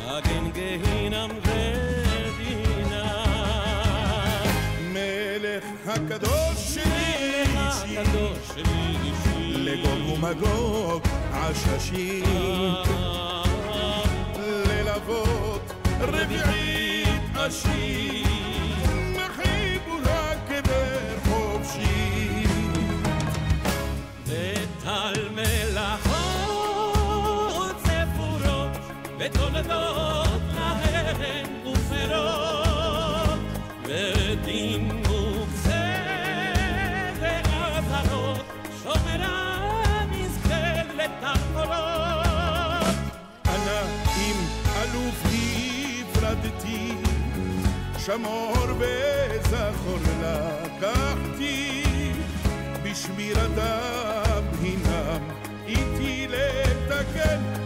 הגן 0.05 0.51
גהינם 0.51 1.29
ודינה. 1.41 3.23
מלך 4.93 5.63
הקדוש 5.87 6.57
שלי 6.75 7.43
אישי, 9.03 9.53
לגוג 9.53 10.09
ומגוג 10.09 11.01
עששים, 11.33 12.23
ללוות 14.67 15.73
רביעית 15.99 17.35
אשים. 17.37 18.44
ותולדות 29.25 30.41
להן 30.55 31.45
ופירות, 31.67 33.39
ודין 33.83 34.91
מוקצה 35.07 35.85
ואזהרות, 37.19 38.45
שומרה 38.83 39.65
נזכה 40.11 40.83
לתחבולות. 40.95 41.75
אנא 43.47 43.81
אם 44.17 44.37
אלוף 44.81 45.23
נפרדתי, 45.31 46.93
שמור 47.97 48.55
וזכור 48.79 49.99
לקחתי, 50.21 51.83
בשמירתם 52.83 54.43
הינם 54.61 55.21
איתי 55.67 56.27
לתקן 56.29 57.64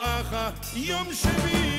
אחה 0.00 0.50
יום 0.74 1.06
שביעי. 1.12 1.74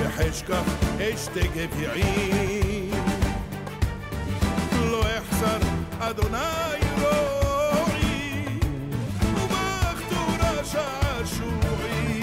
בחשכח 0.00 0.64
אשתגב 1.00 1.80
יעי 1.80 2.90
לא 4.90 5.04
אחסר 5.18 5.58
אדוני 6.00 6.80
רועי. 7.00 8.58
ובכתור 9.34 10.30
השעשועי 10.40 12.22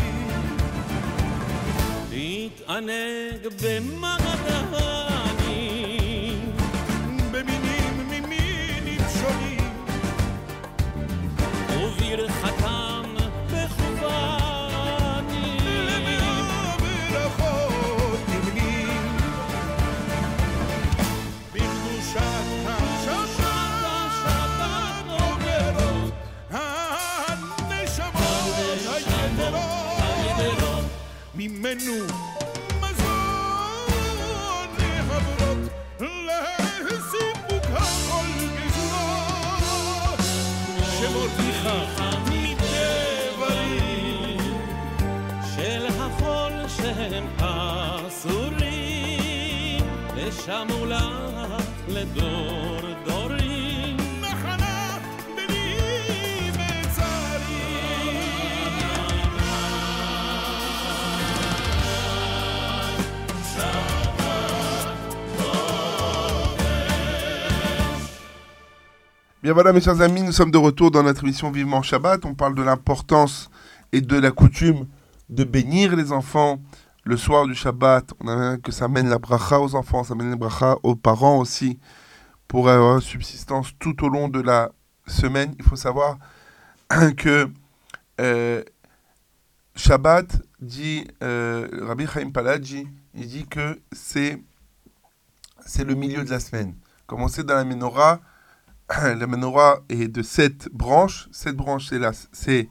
תתענג 2.10 3.48
במעדה 3.64 5.09
ממנו 31.70 32.06
מזון 32.82 33.90
להברות 34.80 35.58
לסיפוק 36.86 37.66
הכל 37.74 38.30
גזרות 38.56 40.20
שמורתיך 41.00 41.64
מדברים 42.30 43.42
של 45.56 45.86
החול 46.00 46.54
שהם 46.68 47.26
אסורים, 48.08 49.04
ושמו 50.16 50.86
לך 50.86 51.64
לדור 51.88 52.82
דורים. 53.06 53.39
Bien 69.42 69.54
voilà 69.54 69.72
mes 69.72 69.80
chers 69.80 70.02
amis, 70.02 70.22
nous 70.22 70.34
sommes 70.34 70.52
de 70.52 70.58
retour 70.58 70.92
dans 70.92 71.02
notre 71.02 71.24
émission 71.24 71.50
Vivement 71.50 71.82
Shabbat. 71.82 72.26
On 72.26 72.36
parle 72.36 72.56
de 72.56 72.62
l'importance 72.62 73.50
et 73.94 74.02
de 74.02 74.18
la 74.20 74.32
coutume 74.32 74.86
de 75.30 75.46
bénir 75.46 75.96
les 75.96 76.12
enfants 76.12 76.60
le 77.06 77.16
soir 77.16 77.48
du 77.48 77.56
Shabbat. 77.56 78.12
On 78.20 78.28
a 78.28 78.58
que 78.58 78.74
ça 78.74 78.90
mène 78.90 79.08
la 79.08 79.18
bracha 79.18 79.62
aux 79.62 79.76
enfants, 79.76 80.04
ça 80.04 80.14
mène 80.14 80.32
la 80.32 80.36
bracha 80.36 80.76
aux 80.84 80.98
parents 80.98 81.38
aussi 81.38 81.80
pour 82.50 82.68
avoir 82.68 83.02
subsistance 83.02 83.72
tout 83.80 84.04
au 84.04 84.10
long 84.10 84.28
de 84.28 84.42
la 84.42 84.72
semaine. 85.08 85.56
Il 85.58 85.64
faut 85.64 85.78
savoir 85.78 86.18
que 87.16 87.50
euh, 88.20 88.62
Shabbat 89.74 90.42
dit, 90.60 91.08
euh, 91.24 91.66
Rabbi 91.84 92.08
Chaim 92.08 92.32
Paladji, 92.32 92.90
il 93.14 93.26
dit 93.26 93.46
que 93.46 93.80
c'est 93.94 94.44
c'est 95.66 95.86
le 95.86 95.96
milieu 95.96 96.26
de 96.26 96.30
la 96.30 96.42
semaine. 96.42 96.76
Commencer 97.08 97.46
dans 97.46 97.56
la 97.56 97.64
menorah, 97.64 98.20
la 99.04 99.28
menorah 99.28 99.82
est 99.90 100.08
de 100.08 100.22
sept 100.24 100.70
branches. 100.72 101.30
Sept 101.32 101.56
branches, 101.56 101.92
c'est 102.32 102.70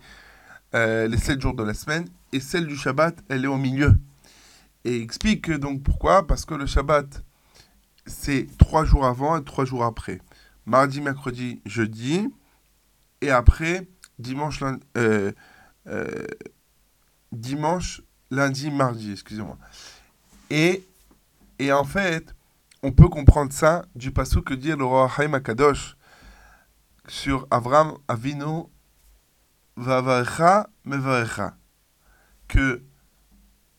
euh, 0.75 1.07
les 1.07 1.17
sept 1.17 1.41
jours 1.41 1.55
de 1.55 1.63
la 1.63 1.75
semaine. 1.75 2.07
Et 2.33 2.41
celle 2.41 2.67
du 2.67 2.77
Shabbat, 2.77 3.17
elle 3.29 3.45
est 3.45 3.49
au 3.49 3.57
milieu. 3.57 3.95
Et 4.85 5.01
explique 5.01 5.43
que 5.47 5.53
donc 5.53 5.83
pourquoi? 5.83 6.27
Parce 6.27 6.45
que 6.45 6.55
le 6.55 6.67
Shabbat, 6.67 7.23
c'est 8.07 8.49
trois 8.59 8.85
jours 8.85 9.07
avant 9.07 9.37
et 9.39 9.45
trois 9.45 9.65
jours 9.65 9.85
après. 9.85 10.21
Mardi, 10.67 11.01
mercredi, 11.01 11.61
jeudi. 11.65 12.29
Et 13.21 13.31
après, 13.31 13.87
dimanche, 14.19 14.61
lundi, 14.61 14.81
euh, 14.97 15.33
euh, 15.87 16.27
dimanche, 17.33 18.03
lundi, 18.31 18.71
mardi, 18.71 19.13
excusez-moi. 19.13 19.57
Et, 20.51 20.85
et 21.59 21.73
en 21.73 21.85
fait, 21.85 22.35
on 22.83 22.93
peut 22.93 23.09
comprendre 23.09 23.53
ça 23.53 23.85
du 23.95 24.11
passage 24.11 24.43
que 24.43 24.55
dit 24.55 24.69
le 24.69 24.85
roi 24.85 25.11
Haïm 25.17 25.35
Akadosh 25.35 25.98
sur 27.09 27.47
Avram 27.51 27.99
Avinu 28.07 28.65
Vavarecha 29.77 30.69
Mevarecha. 30.85 31.57
Que 32.47 32.83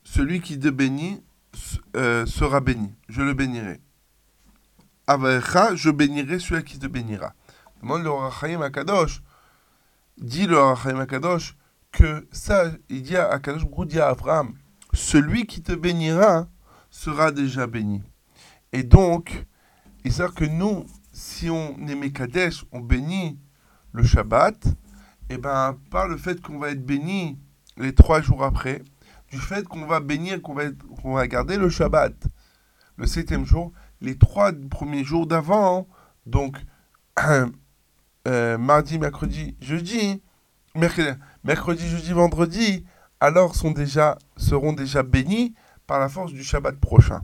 celui 0.04 0.42
qui 0.42 0.60
te 0.60 0.70
bénit 0.70 1.24
euh, 1.96 2.26
sera 2.26 2.60
béni. 2.60 2.94
Je 3.08 3.22
le 3.22 3.34
bénirai. 3.34 3.80
Avarecha, 5.08 5.76
je 5.76 5.90
bénirai 5.90 6.40
celui 6.40 6.64
qui 6.64 6.80
te 6.80 6.88
bénira. 6.88 7.34
Demande 7.82 8.04
le 8.04 8.10
roi 8.10 8.32
Haïm 8.42 8.62
Akadosh. 8.62 9.22
Dit 10.18 10.48
le 10.48 10.60
roi 10.60 10.78
Haïm 10.84 11.00
Akadosh 11.00 11.56
que 11.92 12.28
ça, 12.32 12.72
il 12.90 13.02
dit 13.02 13.18
à 13.18 13.30
Akadosh, 13.30 13.64
dit 13.88 14.00
à 14.00 14.10
Avram, 14.10 14.54
celui 14.94 15.46
qui 15.46 15.62
te 15.62 15.72
bénira 15.72 16.48
sera 16.90 17.32
déjà 17.32 17.68
béni. 17.68 18.04
Et 18.72 18.84
donc, 18.84 19.46
il 20.04 20.14
sait 20.14 20.28
que 20.36 20.46
nous, 20.46 20.86
si 21.20 21.50
on 21.50 21.76
est 21.86 21.96
Mekadesh, 21.96 22.64
on 22.72 22.80
bénit 22.80 23.38
le 23.92 24.04
Shabbat, 24.04 24.68
et 25.30 25.38
ben 25.38 25.78
par 25.92 26.08
le 26.08 26.16
fait 26.16 26.42
qu'on 26.42 26.58
va 26.58 26.70
être 26.72 26.86
béni 26.86 27.38
les 27.76 27.94
trois 27.94 28.22
jours 28.22 28.42
après, 28.42 28.84
du 29.30 29.38
fait 29.38 29.68
qu'on 29.68 29.86
va 29.86 30.00
bénir, 30.00 30.42
qu'on 30.42 30.54
va, 30.54 30.64
va 31.04 31.28
garder 31.28 31.58
le 31.58 31.70
Shabbat, 31.70 32.14
le 32.96 33.06
septième 33.06 33.46
jour, 33.46 33.74
les 34.00 34.18
trois 34.18 34.54
premiers 34.72 35.04
jours 35.04 35.28
d'avant, 35.28 35.90
donc 36.26 36.58
euh, 38.28 38.58
mardi, 38.58 38.98
mercredi, 38.98 39.58
jeudi, 39.60 40.24
mercredi, 40.74 41.20
mercredi, 41.44 41.86
jeudi, 41.86 42.14
vendredi, 42.14 42.86
alors 43.20 43.56
sont 43.56 43.72
déjà, 43.72 44.18
seront 44.38 44.72
déjà 44.72 45.04
bénis 45.04 45.54
par 45.86 46.00
la 46.00 46.08
force 46.08 46.32
du 46.32 46.46
Shabbat 46.46 46.78
prochain. 46.78 47.24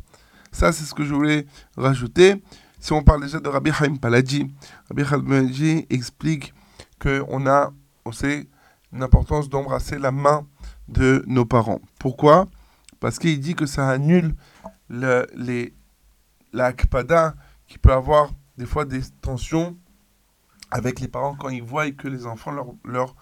Ça, 0.52 0.74
c'est 0.74 0.84
ce 0.84 0.94
que 0.94 1.06
je 1.06 1.14
voulais 1.14 1.46
rajouter. 1.78 2.42
Si 2.86 2.94
on 2.94 3.02
parle 3.02 3.24
déjà 3.24 3.40
de 3.40 3.50
Rabbi 3.50 3.72
Haim 3.72 3.96
Paladji, 3.96 4.46
Rabbi 4.90 5.02
Haim 5.02 5.24
Paladji 5.24 5.88
explique 5.90 6.54
qu'on 7.02 7.48
a, 7.48 7.74
on 8.06 8.12
sait, 8.12 8.48
l'importance 8.92 9.50
d'embrasser 9.50 9.98
la 9.98 10.12
main 10.12 10.46
de 10.88 11.24
nos 11.26 11.46
parents. 11.46 11.82
Pourquoi? 11.98 12.46
Parce 13.00 13.18
qu'il 13.18 13.40
dit 13.40 13.56
que 13.56 13.66
ça 13.66 13.90
annule 13.90 14.36
le, 14.88 15.26
les, 15.34 15.74
la 16.54 16.74
qui 16.74 16.86
peut 16.86 17.92
avoir 17.92 18.30
des 18.56 18.68
fois 18.68 18.86
des 18.86 19.02
tensions 19.20 19.76
avec 20.70 21.00
les 21.00 21.08
parents 21.08 21.36
quand 21.36 21.50
ils 21.50 21.64
voient 21.64 21.90
que 21.90 22.08
les 22.08 22.28
enfants 22.28 22.52
leur, 22.52 22.68
leur 22.84 23.16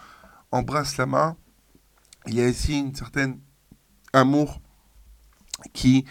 embrassent 0.51 0.97
la 0.97 1.05
main. 1.05 1.37
Il 2.27 2.33
y 2.33 2.41
a 2.41 2.49
ici 2.49 2.77
une 2.77 2.93
certaine 2.93 3.39
amour 4.11 4.59
qui, 5.71 6.03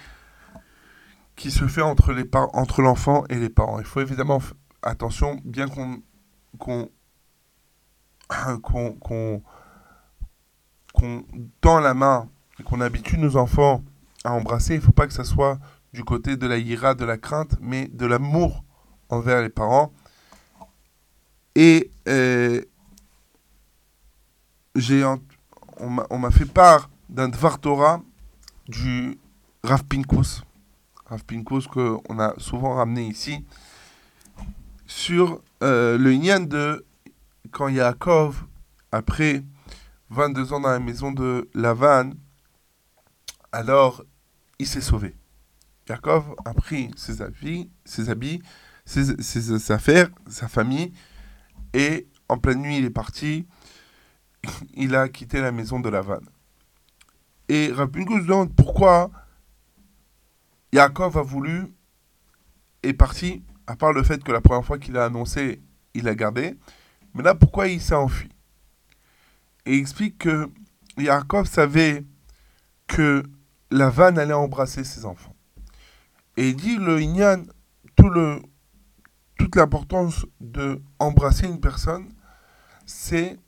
qui 1.43 1.51
se 1.51 1.67
fait 1.67 1.83
entre, 1.83 2.13
les 2.13 2.25
entre 2.53 2.83
l'enfant 2.83 3.25
et 3.29 3.35
les 3.35 3.49
parents. 3.49 3.81
Il 3.81 3.85
faut 3.85 4.01
évidemment 4.01 4.41
attention, 4.81 5.41
bien 5.45 5.67
qu'on 5.67 6.01
qu'on 8.63 8.93
qu'on 8.93 9.43
qu'on 10.95 11.25
tend 11.61 11.81
la 11.81 11.95
main 11.95 12.29
et 12.61 12.63
qu'on 12.63 12.81
habitue 12.81 13.19
nos 13.19 13.37
enfants 13.37 13.83
à 14.23 14.35
embrasser, 14.35 14.75
il 14.75 14.77
ne 14.77 14.83
faut 14.83 14.93
pas 14.93 15.09
que 15.09 15.13
ça 15.13 15.25
soit 15.25 15.59
du 15.93 16.05
côté 16.05 16.37
de 16.37 16.47
la 16.47 16.59
ira, 16.59 16.95
de 16.95 17.05
la 17.05 17.19
crainte, 17.19 17.57
mais 17.61 17.89
de 17.89 18.07
l'amour 18.07 18.63
envers 19.09 19.43
les 19.43 19.49
parents. 19.49 19.93
Et 21.57 21.91
euh, 22.07 22.63
j'ai 24.77 25.05
on 25.81 25.91
m'a- 25.91 26.31
fait 26.31 26.47
part 26.47 26.89
d'un 27.09 27.29
Dvar 27.29 27.59
Torah 27.59 28.01
du 28.69 29.19
Rav 29.65 29.83
Pinkus. 29.87 30.45
Rav 31.13 31.25
Pinkus 31.27 31.67
qu'on 31.67 32.19
a 32.19 32.33
souvent 32.39 32.77
ramené 32.77 33.07
ici 33.07 33.45
sur 34.87 35.43
euh, 35.63 35.99
le 35.99 36.11
Inyan 36.11 36.41
de 36.41 36.87
quand 37.51 37.69
Yaakov, 37.69 38.47
après 38.93 39.45
22 40.09 40.55
ans 40.55 40.61
dans 40.61 40.71
la 40.71 40.79
maison 40.79 41.13
de 41.13 41.51
Lavan, 41.53 42.13
alors 43.53 44.05
il 44.59 44.67
s'est 44.67 44.81
sauvé. 44.81 45.15
Yaakov 45.87 46.35
a 46.47 46.55
pris 46.55 46.91
ses 46.97 47.21
habits, 47.21 47.71
ses, 47.85 48.09
habits, 48.09 48.41
ses, 48.87 49.71
affaires, 49.71 50.09
sa 50.31 50.49
famille, 50.49 50.95
et 51.75 52.09
en 52.31 52.39
pleine 52.39 52.63
nuit 52.63 52.79
il 52.79 52.87
est 52.87 52.91
parti. 52.91 53.47
Il 54.73 54.95
a 54.95 55.11
quitté 55.11 55.43
la 55.43 55.53
maison 55.53 55.79
de 55.79 55.91
Lavan. 55.91 56.21
Et 57.51 57.71
Rapinkus 57.71 58.25
demande 58.25 58.57
pourquoi 58.57 59.11
Yaakov 60.73 61.19
a 61.19 61.23
voulu, 61.23 61.67
est 62.83 62.95
parti, 62.95 63.43
à 63.67 63.77
part 63.77 63.93
le 63.93 64.03
fait 64.03 64.23
que 64.25 64.33
la 64.33 64.41
première 64.41 64.65
fois 64.65 64.79
qu'il 64.79 64.97
a 64.97 65.05
annoncé, 65.05 65.63
il 65.95 66.09
a 66.09 66.15
gardé. 66.15 66.59
Mais 67.15 67.23
là, 67.23 67.35
pourquoi 67.35 67.69
il 67.69 67.81
s'est 67.81 67.95
enfui? 67.95 68.31
Il 69.67 69.75
explique 69.75 70.19
que 70.19 70.51
Yaakov 70.97 71.47
savait 71.47 72.05
que 72.87 73.23
Lavan 73.71 74.17
allait 74.17 74.33
embrasser 74.33 74.85
ses 74.85 75.05
enfants. 75.05 75.37
Et 76.37 76.49
il 76.49 76.57
dit 76.57 76.77
le 76.77 77.01
Inyan, 77.01 77.45
toute 77.97 79.57
l'importance 79.57 80.27
de 80.41 80.83
embrasser 80.99 81.47
une 81.47 81.61
personne, 81.61 82.09
c'est 82.87 83.39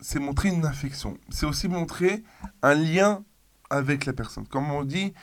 c'est 0.00 0.18
montrer 0.18 0.48
une 0.48 0.66
affection. 0.66 1.16
C'est 1.28 1.46
aussi 1.46 1.68
montrer 1.68 2.24
un 2.62 2.74
lien 2.74 3.24
avec 3.72 4.04
la 4.04 4.12
personne. 4.12 4.46
Comme 4.46 4.70
on 4.70 4.84
dit, 4.84 5.14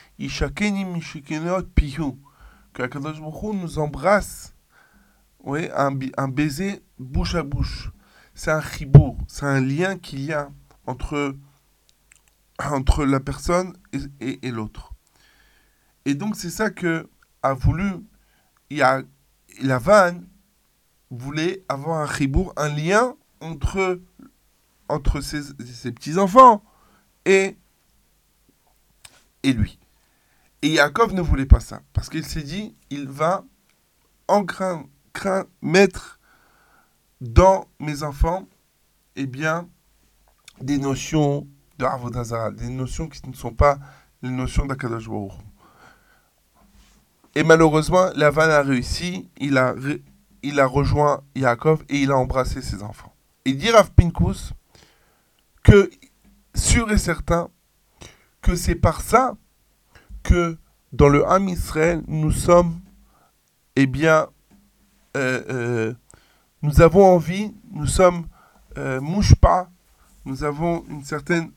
que 2.73 2.83
Akadosh 2.83 3.21
Baruch 3.21 3.55
nous 3.55 3.79
embrasse, 3.79 4.55
oui, 5.43 5.69
un, 5.75 6.27
baiser 6.27 6.81
bouche 6.97 7.35
à 7.35 7.43
bouche. 7.43 7.91
C'est 8.33 8.51
un 8.51 8.61
chibour, 8.61 9.17
c'est 9.27 9.45
un 9.45 9.61
lien 9.61 9.97
qu'il 9.97 10.21
y 10.21 10.33
a 10.33 10.49
entre, 10.87 11.35
entre 12.57 13.05
la 13.05 13.19
personne 13.19 13.77
et, 14.19 14.39
et- 14.47 14.51
l'autre. 14.51 14.93
Et 16.05 16.15
donc 16.15 16.35
c'est 16.35 16.49
ça 16.49 16.71
que 16.71 17.07
a 17.43 17.53
voulu, 17.53 17.91
il 18.69 18.77
y 18.77 18.81
a, 18.81 19.03
la 19.61 19.77
vanne 19.77 20.27
voulait 21.11 21.63
avoir 21.69 21.99
un 21.99 22.11
chibour, 22.11 22.53
un 22.57 22.69
lien 22.69 23.15
entre 23.41 23.99
entre 24.87 25.21
ses, 25.21 25.43
ses 25.63 25.91
petits-enfants 25.91 26.63
et, 27.25 27.57
et 29.43 29.53
lui. 29.53 29.79
Et 30.61 30.69
Yaakov 30.69 31.13
ne 31.13 31.21
voulait 31.21 31.45
pas 31.45 31.59
ça, 31.59 31.81
parce 31.93 32.09
qu'il 32.09 32.25
s'est 32.25 32.43
dit, 32.43 32.75
il 32.89 33.07
va 33.07 33.45
en 34.27 34.43
craint, 34.45 34.85
craint 35.13 35.45
mettre 35.61 36.19
dans 37.21 37.65
mes 37.79 38.03
enfants, 38.03 38.47
eh 39.15 39.25
bien, 39.25 39.67
des 40.61 40.77
notions 40.77 41.47
de 41.77 41.85
Avodazara, 41.85 42.51
des 42.51 42.69
notions 42.69 43.07
qui 43.07 43.27
ne 43.27 43.33
sont 43.33 43.53
pas 43.53 43.79
les 44.21 44.29
notions 44.29 44.65
d'Akadosh. 44.65 45.07
Et 47.35 47.43
malheureusement, 47.43 48.09
Lavan 48.15 48.49
a 48.49 48.61
réussi, 48.61 49.29
il 49.37 49.57
a, 49.57 49.73
il 50.43 50.59
a 50.59 50.65
rejoint 50.65 51.23
Yaakov 51.35 51.83
et 51.87 52.01
il 52.01 52.11
a 52.11 52.17
embrassé 52.17 52.61
ses 52.61 52.83
enfants. 52.83 53.13
Et 53.45 53.53
dit 53.53 53.71
Rav 53.71 53.91
Pinkus, 53.91 54.53
que 55.63 55.89
sûr 56.53 56.91
et 56.91 56.97
certain 56.97 57.49
c'est 58.55 58.75
par 58.75 59.01
ça 59.01 59.35
que 60.23 60.57
dans 60.91 61.09
le 61.09 61.25
Ham 61.27 61.47
Israël, 61.47 62.03
nous 62.07 62.31
sommes, 62.31 62.79
eh 63.75 63.87
bien, 63.87 64.27
euh, 65.17 65.43
euh, 65.49 65.93
nous 66.61 66.81
avons 66.81 67.05
envie, 67.05 67.53
nous 67.71 67.87
sommes 67.87 68.25
euh, 68.77 68.99
mouche-pas, 69.01 69.69
nous 70.25 70.43
avons 70.43 70.83
une 70.89 71.03
certaine 71.03 71.51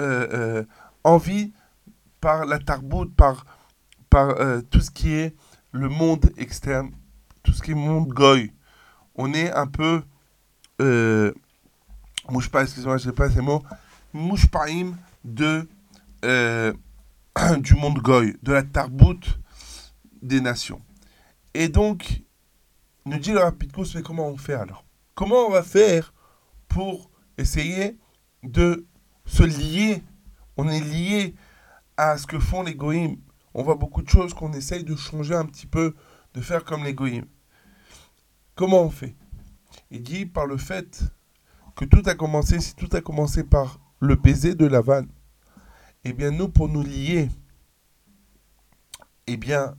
euh, 0.00 0.64
envie 1.04 1.52
par 2.20 2.46
la 2.46 2.58
tarbout, 2.58 3.06
par, 3.16 3.44
par 4.08 4.34
tout 4.70 4.80
ce 4.80 4.90
qui 4.90 5.12
est 5.12 5.34
le 5.72 5.88
monde 5.88 6.30
externe, 6.36 6.90
tout 7.42 7.52
ce 7.52 7.62
qui 7.62 7.72
est 7.72 7.74
monde 7.74 8.08
goy. 8.08 8.52
On 9.14 9.32
est 9.34 9.52
un 9.52 9.66
peu... 9.66 10.02
Mouche 12.30 12.48
pas, 12.48 12.62
excusez-moi, 12.62 12.98
je 12.98 13.04
sais 13.04 13.12
pas 13.12 13.28
ces 13.28 13.40
mots, 13.40 13.62
mouche 14.12 14.46
paim 14.46 14.92
de 15.24 15.68
euh, 16.24 16.72
du 17.58 17.74
monde 17.74 17.98
goy, 17.98 18.36
de 18.42 18.52
la 18.52 18.62
tarbout 18.62 19.20
des 20.22 20.40
nations. 20.40 20.80
Et 21.54 21.68
donc, 21.68 22.22
nous 23.04 23.18
dit 23.18 23.32
le 23.32 23.40
Rapidkos, 23.40 23.94
mais 23.94 24.02
comment 24.02 24.28
on 24.28 24.36
fait 24.36 24.54
alors? 24.54 24.84
Comment 25.14 25.46
on 25.46 25.50
va 25.50 25.62
faire 25.62 26.14
pour 26.68 27.10
essayer 27.36 27.98
de 28.42 28.86
se 29.26 29.42
lier? 29.42 30.02
On 30.56 30.68
est 30.68 30.80
lié 30.80 31.34
à 31.96 32.16
ce 32.16 32.26
que 32.26 32.38
font 32.38 32.62
les 32.62 32.74
goïms. 32.74 33.18
On 33.54 33.62
voit 33.62 33.74
beaucoup 33.74 34.02
de 34.02 34.08
choses 34.08 34.34
qu'on 34.34 34.52
essaye 34.52 34.84
de 34.84 34.96
changer 34.96 35.34
un 35.34 35.44
petit 35.44 35.66
peu, 35.66 35.94
de 36.34 36.40
faire 36.40 36.64
comme 36.64 36.84
les 36.84 36.94
goïms. 36.94 37.26
Comment 38.54 38.82
on 38.82 38.90
fait? 38.90 39.14
Il 39.90 40.02
dit 40.02 40.26
par 40.26 40.46
le 40.46 40.56
fait 40.56 41.02
que 41.76 41.84
tout 41.84 42.02
a 42.06 42.14
commencé, 42.14 42.60
si 42.60 42.74
tout 42.74 42.88
a 42.92 43.00
commencé 43.00 43.44
par 43.44 43.80
le 44.00 44.16
baiser 44.16 44.54
de 44.54 44.66
la 44.66 44.80
vanne, 44.80 45.08
eh 46.04 46.12
bien 46.12 46.30
nous, 46.30 46.48
pour 46.48 46.68
nous 46.68 46.82
lier, 46.82 47.28
eh 49.26 49.36
bien, 49.36 49.76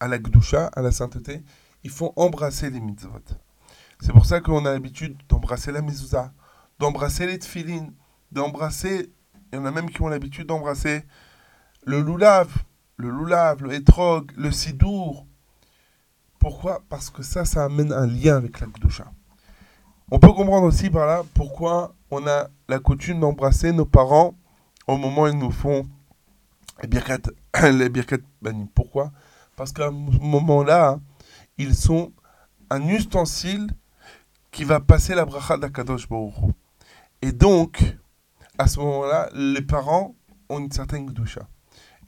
à 0.00 0.08
la 0.08 0.18
gdusha, 0.18 0.66
à 0.74 0.82
la 0.82 0.90
sainteté, 0.90 1.42
il 1.82 1.90
faut 1.90 2.12
embrasser 2.16 2.70
les 2.70 2.80
mitzvot. 2.80 3.22
C'est 4.00 4.12
pour 4.12 4.26
ça 4.26 4.40
qu'on 4.40 4.66
a 4.66 4.72
l'habitude 4.72 5.16
d'embrasser 5.28 5.72
la 5.72 5.80
mezouza, 5.80 6.32
d'embrasser 6.78 7.26
les 7.26 7.38
tfilines, 7.38 7.94
d'embrasser, 8.32 9.10
il 9.52 9.56
y 9.56 9.58
en 9.58 9.64
a 9.64 9.70
même 9.70 9.90
qui 9.90 10.02
ont 10.02 10.08
l'habitude 10.08 10.46
d'embrasser 10.46 11.04
le 11.86 12.00
loulav, 12.00 12.52
le 12.96 13.08
loulav, 13.08 13.62
le 13.62 13.72
etrog, 13.72 14.32
le 14.36 14.50
sidour. 14.50 15.26
Pourquoi? 16.38 16.82
Parce 16.88 17.08
que 17.08 17.22
ça, 17.22 17.44
ça 17.44 17.64
amène 17.64 17.92
un 17.92 18.06
lien 18.06 18.36
avec 18.36 18.60
la 18.60 18.66
gdusha. 18.66 19.10
On 20.10 20.18
peut 20.18 20.32
comprendre 20.32 20.66
aussi 20.66 20.90
par 20.90 21.06
là 21.06 21.22
pourquoi 21.32 21.94
on 22.10 22.26
a 22.26 22.48
la 22.68 22.78
coutume 22.78 23.20
d'embrasser 23.20 23.72
nos 23.72 23.86
parents 23.86 24.34
au 24.86 24.96
moment 24.96 25.22
où 25.22 25.26
ils 25.26 25.38
nous 25.38 25.50
font 25.50 25.84
les 26.82 26.88
birkat, 26.88 27.18
les 27.72 27.88
birkat 27.88 28.18
banim. 28.42 28.66
Pourquoi? 28.74 29.12
Parce 29.56 29.72
qu'à 29.72 29.88
ce 29.88 29.92
moment-là, 30.20 30.98
ils 31.58 31.74
sont 31.74 32.12
un 32.70 32.86
ustensile 32.88 33.68
qui 34.50 34.64
va 34.64 34.80
passer 34.80 35.14
la 35.14 35.24
bracha 35.24 35.56
d'Akadosh 35.56 36.08
Baruch. 36.08 36.34
Et 37.22 37.32
donc, 37.32 37.82
à 38.58 38.66
ce 38.66 38.78
moment-là, 38.80 39.28
les 39.34 39.62
parents 39.62 40.14
ont 40.48 40.58
une 40.58 40.70
certaine 40.70 41.06
gdusha. 41.06 41.48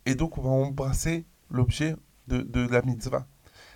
Et 0.05 0.15
donc, 0.15 0.39
on 0.39 0.43
va 0.43 0.51
embrasser 0.51 1.25
l'objet 1.51 1.97
de, 2.29 2.43
de 2.43 2.69
la 2.69 2.83
mitzvah. 2.83 3.27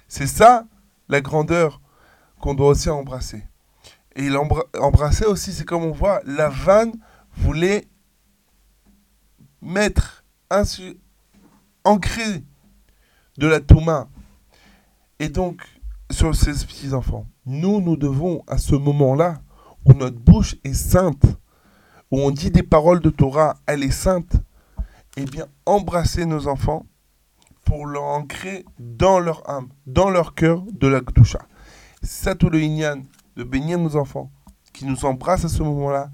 C'est 0.08 0.26
ça 0.26 0.66
la 1.08 1.20
grandeur 1.20 1.80
qu'on 2.40 2.54
doit 2.54 2.68
aussi 2.68 2.90
embrasser. 2.90 3.44
Et 4.16 4.28
embrassait 4.78 5.26
aussi, 5.26 5.52
c'est 5.52 5.64
comme 5.64 5.84
on 5.84 5.92
voit, 5.92 6.20
la 6.24 6.48
vanne 6.48 6.92
voulait 7.36 7.86
mettre, 9.62 10.24
insu- 10.50 10.98
ancrer 11.84 12.42
de 13.38 13.46
la 13.46 13.60
Touma. 13.60 14.08
Et 15.18 15.28
donc, 15.28 15.62
sur 16.10 16.34
ces 16.34 16.52
petits-enfants, 16.66 17.26
nous, 17.46 17.80
nous 17.80 17.96
devons, 17.96 18.42
à 18.46 18.58
ce 18.58 18.74
moment-là, 18.74 19.40
où 19.84 19.92
notre 19.92 20.18
bouche 20.18 20.56
est 20.64 20.74
sainte, 20.74 21.24
où 22.10 22.18
on 22.20 22.30
dit 22.30 22.50
des 22.50 22.62
paroles 22.62 23.00
de 23.00 23.10
Torah, 23.10 23.56
elle 23.66 23.82
est 23.82 23.90
sainte, 23.90 24.36
eh 25.16 25.24
bien, 25.24 25.46
embrasser 25.66 26.26
nos 26.26 26.48
enfants 26.48 26.86
pour 27.64 27.86
leur 27.86 28.02
ancrer 28.04 28.64
dans 28.78 29.20
leur 29.20 29.48
âme, 29.48 29.68
dans 29.86 30.10
leur 30.10 30.34
cœur 30.34 30.62
de 30.72 30.88
la 30.88 31.00
Gdusha. 31.00 31.40
C'est 32.02 32.24
ça 32.24 32.34
tout 32.34 32.50
le 32.50 32.60
Inyan, 32.60 33.02
de 33.36 33.44
bénir 33.44 33.78
nos 33.78 33.96
enfants, 33.96 34.30
qui 34.72 34.86
nous 34.86 35.04
embrassent 35.04 35.44
à 35.44 35.48
ce 35.48 35.62
moment-là, 35.62 36.10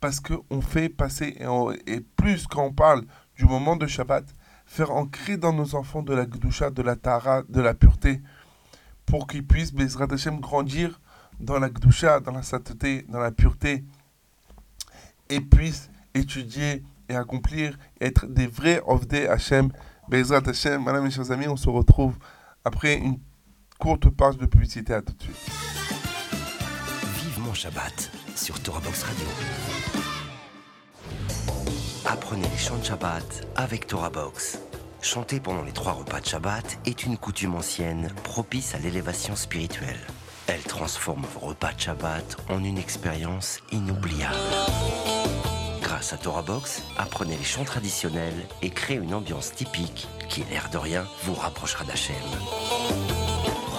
parce 0.00 0.20
qu'on 0.20 0.60
fait 0.60 0.88
passer, 0.88 1.36
et, 1.86 2.00
plus 2.00 2.46
quand 2.46 2.64
on 2.64 2.72
parle 2.72 3.04
du 3.36 3.44
moment 3.44 3.76
de 3.76 3.86
Shabbat, 3.86 4.24
faire 4.66 4.90
ancrer 4.92 5.36
dans 5.36 5.52
nos 5.52 5.74
enfants 5.74 6.02
de 6.02 6.14
la 6.14 6.26
Gdusha, 6.26 6.70
de 6.70 6.82
la 6.82 6.96
Tara, 6.96 7.42
de 7.48 7.60
la 7.60 7.74
pureté, 7.74 8.22
pour 9.04 9.26
qu'ils 9.26 9.46
puissent, 9.46 9.72
Bezrat 9.74 10.06
Hashem, 10.10 10.40
grandir 10.40 11.00
dans 11.38 11.58
la 11.58 11.68
Gdusha, 11.68 12.20
dans 12.20 12.32
la 12.32 12.42
sainteté, 12.42 13.04
dans 13.08 13.18
la 13.18 13.30
pureté, 13.30 13.84
et 15.28 15.40
puissent 15.40 15.90
étudier 16.14 16.82
et 17.08 17.16
accomplir, 17.16 17.78
être 18.00 18.26
des 18.26 18.46
vrais 18.46 18.80
Ovdei 18.86 19.26
Hashem, 19.26 19.70
Bezrat 20.08 20.48
Hashem. 20.48 20.82
Madame 20.82 21.06
et 21.06 21.10
chers 21.10 21.30
amis, 21.30 21.48
on 21.48 21.56
se 21.56 21.68
retrouve 21.68 22.16
après 22.64 22.94
une 22.94 23.18
courte 23.78 24.08
page 24.10 24.38
de 24.38 24.46
publicité. 24.46 24.94
À 24.94 25.02
tout 25.02 25.12
de 25.12 25.22
suite. 25.22 25.50
Vivement 27.22 27.54
Shabbat 27.54 28.19
sur 28.40 28.54
Radio. 28.54 29.26
Apprenez 32.06 32.48
les 32.48 32.58
chants 32.58 32.78
de 32.78 32.84
Shabbat 32.84 33.46
avec 33.54 33.86
Torah 33.86 34.08
Box. 34.08 34.58
Chanter 35.02 35.40
pendant 35.40 35.62
les 35.62 35.72
trois 35.72 35.92
repas 35.92 36.20
de 36.20 36.26
Shabbat 36.26 36.78
est 36.86 37.04
une 37.04 37.18
coutume 37.18 37.54
ancienne 37.54 38.10
propice 38.24 38.74
à 38.74 38.78
l'élévation 38.78 39.36
spirituelle. 39.36 40.00
Elle 40.46 40.62
transforme 40.62 41.24
vos 41.34 41.48
repas 41.48 41.72
de 41.72 41.80
Shabbat 41.80 42.38
en 42.48 42.64
une 42.64 42.78
expérience 42.78 43.60
inoubliable. 43.72 44.34
Grâce 45.82 46.14
à 46.14 46.16
Torah 46.16 46.42
Box, 46.42 46.82
apprenez 46.96 47.36
les 47.36 47.44
chants 47.44 47.64
traditionnels 47.64 48.46
et 48.62 48.70
créez 48.70 48.96
une 48.96 49.12
ambiance 49.12 49.52
typique 49.52 50.08
qui, 50.30 50.44
l'air 50.50 50.70
de 50.70 50.78
rien, 50.78 51.04
vous 51.24 51.34
rapprochera 51.34 51.84
d'Hachem. 51.84 52.16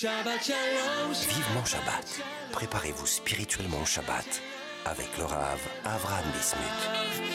Shabbat 0.00 0.42
Shalom, 0.42 1.12
Vivement 1.12 1.64
Shabbat. 1.66 2.22
Préparez-vous 2.52 3.04
spirituellement 3.04 3.82
au 3.82 3.84
Shabbat 3.84 4.40
avec 4.86 5.08
le 5.18 5.24
Rav 5.24 5.60
Avraham 5.84 6.24
Bismuth. 6.32 6.64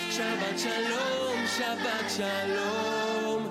Shabbat 0.10 0.58
Shalom, 0.58 1.46
Shabbat 1.46 2.10
Shalom. 2.10 3.44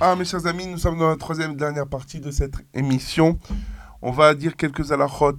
Ah, 0.00 0.14
mes 0.14 0.24
chers 0.24 0.46
amis, 0.46 0.68
nous 0.68 0.78
sommes 0.78 1.00
dans 1.00 1.08
la 1.08 1.16
troisième 1.16 1.54
et 1.54 1.56
dernière 1.56 1.88
partie 1.88 2.20
de 2.20 2.30
cette 2.30 2.54
émission. 2.72 3.36
On 4.00 4.12
va 4.12 4.34
dire 4.34 4.54
quelques 4.54 4.92
halachot 4.92 5.38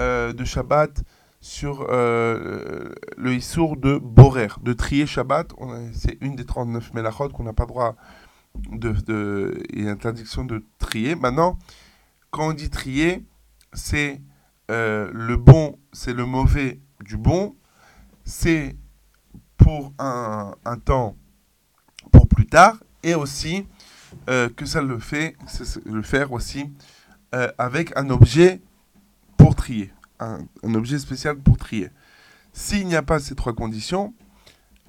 euh, 0.00 0.32
de 0.32 0.44
Shabbat 0.44 1.04
sur 1.44 1.86
euh, 1.90 2.88
le 3.18 3.34
Issour 3.34 3.76
de 3.76 3.98
Borer, 3.98 4.48
de 4.62 4.72
trier 4.72 5.04
Shabbat. 5.04 5.52
C'est 5.92 6.16
une 6.22 6.36
des 6.36 6.46
39 6.46 6.94
melachot 6.94 7.28
qu'on 7.28 7.42
n'a 7.42 7.52
pas 7.52 7.66
droit 7.66 7.96
de, 8.70 8.92
de. 8.92 9.62
A 9.76 9.90
interdiction 9.90 10.46
de 10.46 10.64
trier. 10.78 11.14
Maintenant, 11.14 11.58
quand 12.30 12.48
on 12.48 12.52
dit 12.54 12.70
trier, 12.70 13.26
c'est 13.74 14.22
euh, 14.70 15.10
le 15.12 15.36
bon, 15.36 15.78
c'est 15.92 16.14
le 16.14 16.24
mauvais 16.24 16.80
du 17.00 17.18
bon. 17.18 17.54
C'est 18.24 18.74
pour 19.58 19.92
un, 19.98 20.54
un 20.64 20.78
temps, 20.78 21.14
pour 22.10 22.26
plus 22.26 22.46
tard, 22.46 22.78
et 23.02 23.14
aussi 23.14 23.66
euh, 24.30 24.48
que 24.48 24.64
ça 24.64 24.80
le 24.80 24.98
fait, 24.98 25.36
le 25.84 26.00
faire 26.00 26.32
aussi 26.32 26.72
avec 27.58 27.92
un 27.96 28.10
objet 28.10 28.62
pour 29.36 29.56
trier, 29.56 29.92
un, 30.20 30.46
objet 30.74 30.98
spécial 30.98 31.36
pour 31.38 31.56
trier. 31.56 31.90
S'il 32.52 32.86
n'y 32.86 32.96
a 32.96 33.02
pas 33.02 33.18
ces 33.18 33.34
trois 33.34 33.54
conditions, 33.54 34.14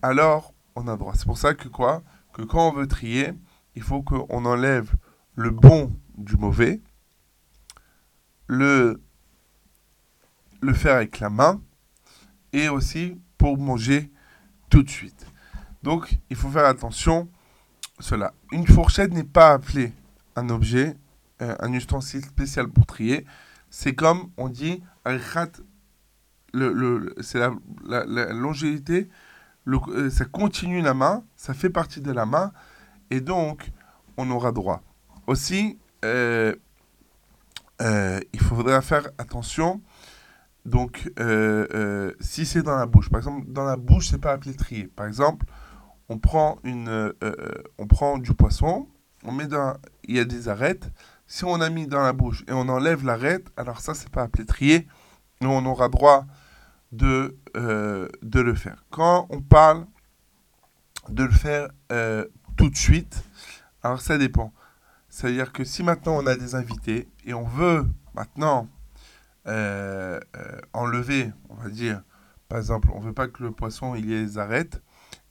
alors 0.02 0.54
on 0.76 0.88
a 0.88 0.98
droit. 0.98 1.14
C'est 1.16 1.26
pour 1.26 1.38
ça 1.38 1.54
que 1.54 1.68
quoi? 1.68 2.04
Que 2.34 2.42
quand 2.42 2.70
on 2.70 2.74
veut 2.74 2.88
trier, 2.88 3.34
il 3.76 3.82
faut 3.82 4.02
qu'on 4.02 4.46
enlève 4.46 4.94
le 5.36 5.50
bon 5.50 5.92
du 6.18 6.38
mauvais, 6.38 6.82
le, 8.48 9.02
le 10.62 10.74
faire 10.74 10.96
avec 10.96 11.20
la 11.20 11.30
main, 11.30 11.62
et 12.54 12.70
aussi 12.70 13.20
pour 13.38 13.58
manger 13.58 14.12
tout 14.70 14.84
de 14.84 14.90
suite. 14.90 15.26
Donc 15.84 16.20
il 16.30 16.36
faut 16.36 16.50
faire 16.50 16.66
attention 16.66 17.30
cela. 18.00 18.34
Une 18.52 18.68
fourchette 18.68 19.14
n'est 19.14 19.24
pas 19.24 19.54
appelée 19.54 19.94
un 20.36 20.50
objet, 20.50 20.96
euh, 21.42 21.56
un 21.60 21.74
ustensile 21.74 22.26
spécial 22.26 22.68
pour 22.68 22.86
trier. 22.86 23.26
C'est 23.78 23.94
comme 23.94 24.32
on 24.38 24.48
dit, 24.48 24.82
le, 26.54 26.72
le, 26.72 27.14
c'est 27.20 27.40
la, 27.40 27.52
la, 27.86 28.06
la 28.06 28.32
longévité, 28.32 29.10
le- 29.66 29.80
euh, 29.90 30.10
ça 30.10 30.24
continue 30.24 30.82
la 30.82 30.94
main, 30.94 31.26
ça 31.36 31.54
fait 31.54 31.70
partie 31.70 32.00
de 32.00 32.14
la 32.14 32.26
main, 32.26 32.54
et 33.10 33.20
donc 33.20 33.70
on 34.16 34.32
aura 34.32 34.54
droit. 34.54 34.82
Aussi, 35.28 35.78
euh, 36.06 36.56
euh, 37.82 38.22
il 38.32 38.40
faudra 38.40 38.82
faire 38.82 39.10
attention. 39.18 39.82
Donc, 40.64 41.12
si 42.22 42.46
c'est 42.46 42.64
dans 42.64 42.78
la 42.78 42.86
bouche, 42.86 43.10
par 43.10 43.20
exemple, 43.20 43.46
dans 43.50 43.66
la 43.66 43.76
bouche, 43.76 44.08
c'est 44.08 44.22
pas 44.22 44.32
appelé 44.32 44.56
trier. 44.56 44.88
Par 44.88 45.06
exemple, 45.06 45.46
on 46.08 46.18
prend 46.18 46.60
une, 46.64 47.14
on 47.78 47.88
prend 47.88 48.20
du 48.20 48.34
poisson, 48.34 48.88
on 49.26 49.34
met 49.34 49.48
dans, 49.48 49.76
il 50.06 50.16
y 50.16 50.20
a 50.20 50.24
des 50.24 50.48
arêtes. 50.48 50.90
Si 51.28 51.44
on 51.44 51.60
a 51.62 51.70
mis 51.70 51.88
dans 51.88 52.02
la 52.02 52.14
bouche 52.14 52.44
et 52.48 52.54
on 52.54 52.70
enlève 52.70 53.04
l'arête, 53.04 53.48
alors 53.58 53.80
ça 53.80 53.94
c'est 53.94 54.10
pas 54.10 54.24
appelé 54.24 54.46
trier, 54.46 54.88
mais 55.42 55.48
on 55.48 55.66
aura 55.66 55.90
droit 55.90 56.26
de, 56.92 57.38
euh, 57.56 58.08
de 58.22 58.40
le 58.40 58.54
faire. 58.54 58.84
Quand 58.92 59.28
on 59.30 59.42
parle 59.42 59.86
de 61.10 61.24
le 61.24 61.32
faire 61.32 61.70
euh, 61.92 62.26
tout 62.58 62.70
de 62.70 62.76
suite, 62.76 63.24
alors 63.84 64.02
ça 64.02 64.18
dépend. 64.18 64.54
C'est-à-dire 65.10 65.52
que 65.52 65.64
si 65.64 65.82
maintenant 65.82 66.18
on 66.18 66.28
a 66.28 66.36
des 66.36 66.56
invités 66.56 67.08
et 67.26 67.34
on 67.34 67.46
veut 67.46 67.88
maintenant 68.14 68.68
euh, 69.48 70.20
enlever, 70.74 71.32
on 71.50 71.56
va 71.56 71.70
dire, 71.70 72.02
par 72.50 72.60
exemple, 72.60 72.90
on 72.94 73.00
veut 73.00 73.14
pas 73.14 73.28
que 73.28 73.44
le 73.44 73.52
poisson 73.52 73.96
il 73.96 74.10
y 74.10 74.14
ait 74.14 74.22
les 74.22 74.38
arêtes, 74.38 74.82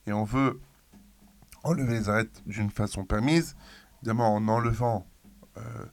et 0.07 0.13
on 0.13 0.25
veut 0.25 0.61
enlever 1.63 1.95
les 1.95 2.09
arêtes 2.09 2.43
d'une 2.47 2.71
façon 2.71 3.05
permise, 3.05 3.57
évidemment 4.03 4.35
en 4.35 4.49
enlevant 4.49 5.07
euh, 5.57 5.85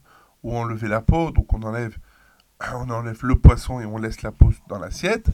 ou 0.42 0.56
enlever 0.56 0.88
la 0.88 1.00
peau, 1.00 1.30
donc 1.30 1.52
on 1.52 1.62
enlève, 1.62 1.96
on 2.74 2.90
enlève 2.90 3.18
le 3.22 3.36
poisson 3.36 3.80
et 3.80 3.86
on 3.86 3.98
laisse 3.98 4.22
la 4.22 4.32
peau 4.32 4.50
dans 4.68 4.78
l'assiette. 4.78 5.28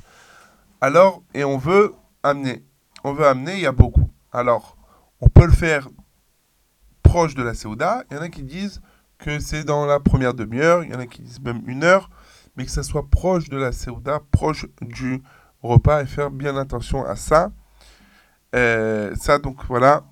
Alors, 0.80 1.22
et 1.34 1.44
on 1.44 1.58
veut 1.58 1.94
amener, 2.22 2.64
on 3.04 3.12
veut 3.12 3.26
amener, 3.26 3.54
il 3.54 3.60
y 3.60 3.66
a 3.66 3.72
beaucoup. 3.72 4.08
Alors, 4.32 4.76
on 5.20 5.28
peut 5.28 5.46
le 5.46 5.52
faire 5.52 5.88
proche 7.02 7.34
de 7.34 7.42
la 7.42 7.54
Séouda. 7.54 8.04
Il 8.10 8.16
y 8.16 8.20
en 8.20 8.22
a 8.22 8.28
qui 8.28 8.42
disent 8.42 8.80
que 9.18 9.40
c'est 9.40 9.64
dans 9.64 9.86
la 9.86 9.98
première 9.98 10.34
demi-heure, 10.34 10.84
il 10.84 10.90
y 10.90 10.94
en 10.94 11.00
a 11.00 11.06
qui 11.06 11.22
disent 11.22 11.40
même 11.40 11.62
une 11.66 11.82
heure, 11.82 12.10
mais 12.56 12.64
que 12.64 12.70
ça 12.70 12.82
soit 12.82 13.08
proche 13.08 13.48
de 13.48 13.56
la 13.56 13.72
Séouda, 13.72 14.20
proche 14.30 14.66
du 14.80 15.22
repas 15.62 16.02
et 16.02 16.06
faire 16.06 16.30
bien 16.30 16.56
attention 16.56 17.04
à 17.04 17.16
ça. 17.16 17.50
Euh, 18.54 19.14
ça, 19.16 19.38
donc 19.38 19.64
voilà, 19.66 20.04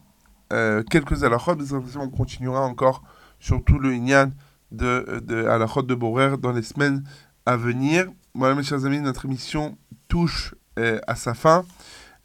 euh, 0.53 0.83
quelques 0.83 1.23
mais 1.23 1.97
on 1.97 2.11
continuera 2.11 2.63
encore 2.63 3.03
sur 3.39 3.65
tout 3.65 3.79
le 3.79 3.95
Inyan 3.95 4.31
de, 4.71 5.23
de 5.25 5.47
halachot 5.47 5.83
de 5.83 5.95
Borer 5.95 6.37
dans 6.39 6.53
les 6.53 6.63
semaines 6.63 7.05
à 7.45 7.57
venir. 7.57 8.07
Voilà, 8.35 8.55
mes 8.55 8.63
chers 8.63 8.85
amis, 8.85 9.01
notre 9.01 9.25
émission 9.25 9.79
touche 10.09 10.55
euh, 10.79 11.01
à 11.07 11.15
sa 11.15 11.33
fin. 11.33 11.65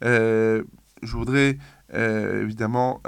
Euh, 0.04 0.62
je 1.02 1.16
voudrais 1.16 1.58
euh, 1.94 2.42
évidemment 2.42 3.00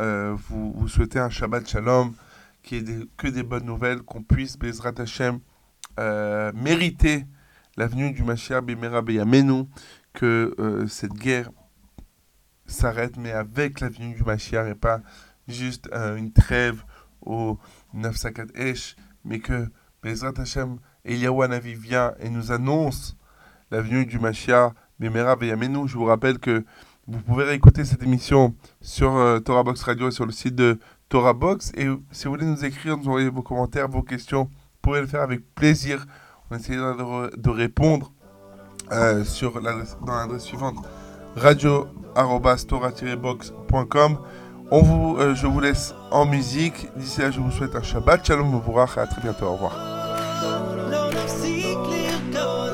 vous, 0.49 0.89
souhaiter 0.89 1.19
un 1.19 1.29
Shabbat 1.29 1.69
Shalom, 1.69 2.15
qui 2.63 2.77
est 2.77 3.17
que 3.17 3.29
des 3.29 3.43
bonnes 3.43 3.67
nouvelles, 3.67 4.03
qu'on 4.03 4.23
puisse, 4.23 4.57
Bezrat 4.57 4.95
Hashem, 4.99 5.41
mériter 6.55 7.27
la 7.77 7.87
venue 7.89 8.13
du 8.13 8.23
Mashiach 8.23 8.63
Bimera 8.63 9.03
Beyamenu, 9.03 9.65
que 10.13 10.55
cette 10.89 11.13
guerre 11.13 11.51
s'arrête, 12.67 13.17
mais 13.17 13.33
avec 13.33 13.81
la 13.81 13.89
venue 13.89 14.15
du 14.15 14.23
Mashiach 14.23 14.69
et 14.69 14.75
pas 14.75 15.01
juste 15.47 15.91
une 15.93 16.33
trêve 16.33 16.85
au 17.21 17.59
954 17.95 18.51
Esh, 18.57 18.97
mais 19.25 19.41
que 19.41 19.69
Bezrat 20.03 20.35
Hashem, 20.39 20.79
Eliyahu 21.05 21.43
Hanavi 21.43 21.75
vient 21.75 22.13
et 22.21 22.31
nous 22.31 22.53
annonce 22.53 23.17
la 23.71 23.81
venue 23.81 24.07
du 24.07 24.19
Mashiach 24.19 24.73
Bimera 24.99 25.37
Beyamenu. 25.37 25.89
Je 25.89 25.97
vous 25.97 26.05
rappelle 26.05 26.39
que 26.39 26.65
vous 27.07 27.21
pouvez 27.21 27.45
réécouter 27.45 27.85
cette 27.85 28.03
émission 28.03 28.55
sur 28.81 29.15
euh, 29.17 29.39
Torah 29.41 29.63
Box 29.63 29.83
Radio 29.83 30.09
et 30.09 30.11
sur 30.11 30.27
le 30.27 30.33
site 30.33 30.55
de 30.55 30.79
Torah 31.09 31.35
Box. 31.35 31.73
Et 31.77 31.87
si 32.11 32.25
vous 32.25 32.31
voulez 32.31 32.47
nous 32.47 32.65
écrire, 32.65 32.97
nous 32.97 33.09
envoyer 33.09 33.29
vos 33.29 33.43
commentaires, 33.43 33.89
vos 33.89 34.03
questions, 34.03 34.45
vous 34.45 34.51
pouvez 34.83 35.01
le 35.01 35.07
faire 35.07 35.23
avec 35.23 35.55
plaisir. 35.55 36.07
On 36.51 36.57
essaiera 36.57 36.95
de, 36.95 37.03
re- 37.03 37.37
de 37.37 37.51
répondre 37.51 38.13
euh, 38.93 39.25
sur 39.25 39.61
dans 39.61 40.15
l'adresse 40.15 40.43
suivante 40.43 40.77
radio-torah-box.com. 41.37 44.19
On 44.72 44.82
vous, 44.82 45.18
euh, 45.18 45.34
je 45.34 45.48
vous 45.48 45.60
laisse 45.60 45.94
en 46.12 46.26
musique. 46.26 46.88
D'ici 46.96 47.22
là, 47.22 47.32
je 47.32 47.40
vous 47.40 47.52
souhaite 47.52 47.76
un 47.76 47.82
Shabbat 47.82 48.26
Shalom 48.26 48.50
Mouvourach 48.50 48.98
et 48.98 49.00
à 49.00 49.08
très 49.08 49.22
bientôt. 49.22 49.46
Au 49.48 49.54
revoir. 49.54 49.74
לא 50.92 51.10
נפסיק 51.12 51.78
לרקוד, 51.78 52.74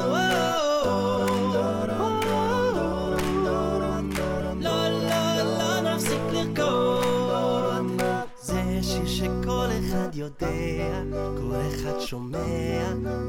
לא, 4.62 4.88
לא, 4.90 5.82
לא 5.84 5.94
נפסיק 5.94 6.22
לרקוד. 6.34 8.02
זה 8.42 8.62
שיר 8.82 9.06
שכל 9.06 9.68
אחד 9.80 10.16
יודע, 10.16 11.02
כל 11.38 11.56
אחד 11.76 12.00
שומע, 12.00 12.38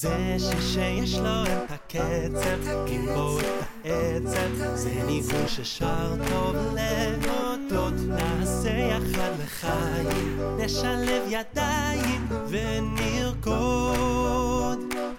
זה 0.00 0.36
שיר 0.38 0.60
שיש 0.60 1.14
לו 1.14 1.42
את 1.44 1.70
הקצב, 1.70 2.86
עם 2.86 3.06
בו 3.14 3.38
את 3.40 3.44
העצב, 3.84 4.74
זה 4.74 4.90
ניגון 5.06 5.48
ששר 5.48 6.14
טוב 6.30 6.56
להודות, 6.74 7.94
נעשה 8.08 8.70
יחד 8.70 9.30
לחיים, 9.44 10.40
נשלב 10.58 11.22
ידיים 11.28 12.28
ונרקוד. 12.48 13.74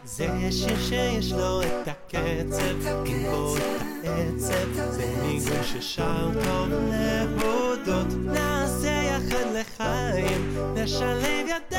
זה 0.06 0.28
שיר 0.52 0.80
שיש 0.89 1.32
לו 1.32 1.62
את 1.62 1.88
הקצב, 1.88 2.88
עם 3.06 3.24
בו 3.32 3.58
את 3.58 3.62
העצב, 4.04 4.74
זה 4.89 5.13
ניגון 5.22 5.63
ששר 5.63 6.30
טוב 6.46 6.70
להודות, 6.70 8.08
נעשה 8.26 9.02
יחד 9.04 9.46
לחיים, 9.54 10.56
נשלב 10.76 11.46
ידיים 11.46 11.79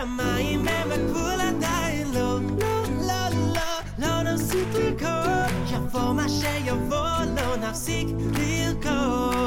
הרגליים, 0.00 0.60
השמיים 0.60 0.68
הם 0.68 0.92
הגבול 0.92 1.40
עדיין 1.40 2.12
לא. 2.12 2.38
לא, 2.60 2.82
לא, 3.06 3.28
לא, 3.54 3.62
לא 3.98 4.22
נפסיק 4.22 4.68
לרקוד, 4.74 5.72
יבוא 5.72 6.12
מה 6.12 6.28
שיבוא, 6.28 7.24
לא 7.36 7.56
נפסיק 7.56 8.06
לרקוד. 8.32 9.39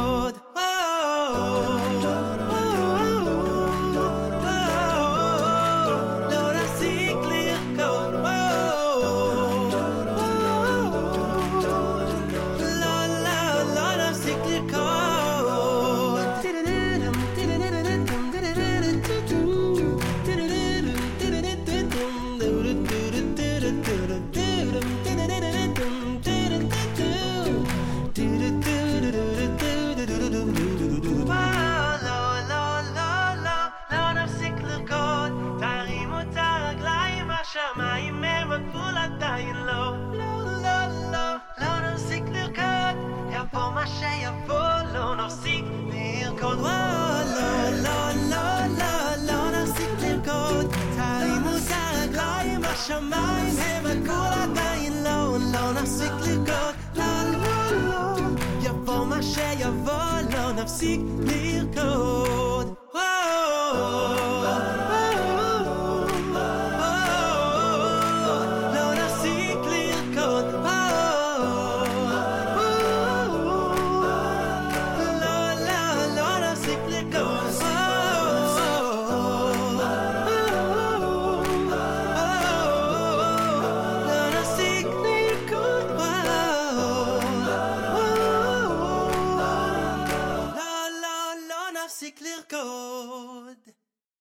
Seek 60.78 61.00
mir. 61.00 62.13